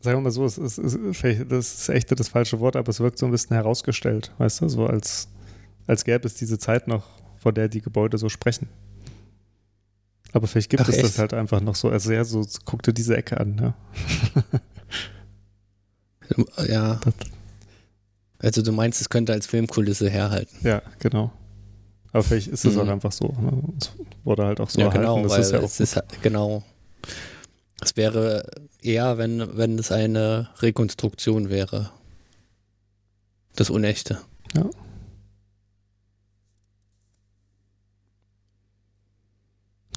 Sagen 0.00 0.18
wir 0.18 0.22
mal 0.22 0.30
so, 0.30 0.44
es 0.44 0.58
ist, 0.58 0.76
es 0.76 0.94
ist, 0.94 1.24
das 1.48 1.74
ist 1.74 1.88
echt 1.88 2.20
das 2.20 2.28
falsche 2.28 2.60
Wort, 2.60 2.76
aber 2.76 2.90
es 2.90 3.00
wirkt 3.00 3.18
so 3.18 3.24
ein 3.24 3.32
bisschen 3.32 3.54
herausgestellt, 3.54 4.32
weißt 4.36 4.60
du, 4.60 4.68
so 4.68 4.86
als, 4.86 5.28
als 5.86 6.04
gäbe 6.04 6.26
es 6.26 6.34
diese 6.34 6.58
Zeit 6.58 6.88
noch, 6.88 7.06
vor 7.38 7.54
der 7.54 7.68
die 7.68 7.80
Gebäude 7.80 8.18
so 8.18 8.28
sprechen. 8.28 8.68
Aber 10.34 10.46
vielleicht 10.46 10.68
gibt 10.68 10.82
Ach, 10.82 10.88
es 10.88 10.96
echt? 10.96 11.04
das 11.04 11.18
halt 11.18 11.32
einfach 11.32 11.60
noch 11.62 11.76
so. 11.76 11.88
Also 11.88 12.12
ja, 12.12 12.22
so 12.24 12.44
guck 12.66 12.82
dir 12.82 12.92
diese 12.92 13.16
Ecke 13.16 13.40
an, 13.40 13.56
ja. 13.56 13.74
ja. 16.66 17.00
Also 18.44 18.60
du 18.60 18.72
meinst, 18.72 19.00
es 19.00 19.08
könnte 19.08 19.32
als 19.32 19.46
Filmkulisse 19.46 20.10
herhalten. 20.10 20.54
Ja, 20.62 20.82
genau. 20.98 21.32
Aber 22.12 22.22
vielleicht 22.22 22.48
ist 22.48 22.66
es 22.66 22.74
mhm. 22.74 22.80
auch 22.80 22.88
einfach 22.88 23.10
so. 23.10 23.28
Ne? 23.28 23.62
Es 23.80 23.90
wurde 24.22 24.44
halt 24.44 24.60
auch 24.60 24.68
so 24.68 24.80
ja, 24.80 24.88
erhalten. 24.88 25.06
Genau, 25.06 25.22
das 25.22 25.38
ist 25.38 25.52
ja 25.52 25.60
auch 25.60 25.64
es 25.64 25.80
ist, 25.80 26.02
genau. 26.20 26.62
Es 27.80 27.96
wäre 27.96 28.44
eher, 28.82 29.16
wenn, 29.16 29.56
wenn 29.56 29.78
es 29.78 29.90
eine 29.90 30.50
Rekonstruktion 30.58 31.48
wäre. 31.48 31.90
Das 33.56 33.70
Unechte. 33.70 34.20
Ja. 34.54 34.68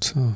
So. 0.01 0.35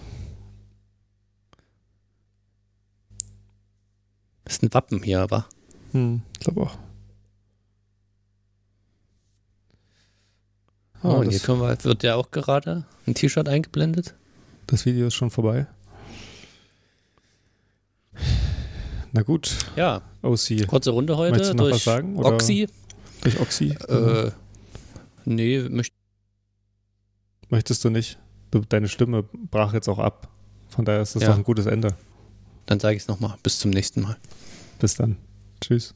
Das 4.44 4.56
ist 4.56 4.64
ein 4.64 4.74
Wappen 4.74 5.02
hier, 5.02 5.22
aber. 5.22 5.46
Hm, 5.94 6.24
ich 6.34 6.40
glaube 6.42 6.64
auch. 6.64 6.78
Oh, 11.04 11.10
und 11.10 11.30
hier 11.30 11.40
wir, 11.48 11.84
wird 11.84 12.04
ja 12.04 12.16
auch 12.16 12.32
gerade 12.32 12.86
ein 13.08 13.14
T-Shirt 13.14 13.48
eingeblendet. 13.48 14.16
Das 14.68 14.86
Video 14.86 15.08
ist 15.08 15.16
schon 15.16 15.32
vorbei. 15.32 15.68
Na 19.12 19.24
gut. 19.24 19.58
Ja. 19.76 20.02
OC. 20.22 20.68
Kurze 20.68 20.92
Runde 20.92 21.18
heute. 21.18 21.32
Möchtest 21.32 21.54
du 21.54 21.58
noch 21.58 21.64
durch 21.66 21.76
was 21.76 21.84
sagen? 21.84 22.18
Oder 22.18 22.34
Oxy. 22.34 22.68
Durch 23.22 23.40
Oxy? 23.40 23.70
Äh, 23.88 24.32
nee, 25.26 25.60
möcht 25.70 25.94
möchtest 27.50 27.84
du 27.84 27.90
nicht. 27.90 28.18
Du, 28.52 28.60
deine 28.60 28.88
Stimme 28.88 29.24
brach 29.24 29.74
jetzt 29.74 29.90
auch 29.90 30.00
ab. 30.00 30.30
Von 30.70 30.86
daher 30.86 31.02
ist 31.02 31.16
das 31.16 31.24
ja. 31.24 31.30
doch 31.30 31.38
ein 31.38 31.44
gutes 31.44 31.66
Ende. 31.66 31.96
Dann 32.66 32.80
sage 32.80 32.96
ich 32.96 33.04
es 33.04 33.08
nochmal. 33.08 33.36
Bis 33.44 33.60
zum 33.60 33.72
nächsten 33.72 34.02
Mal. 34.02 34.18
Bis 34.80 34.96
dann. 34.96 35.18
Tschüss. 35.60 35.94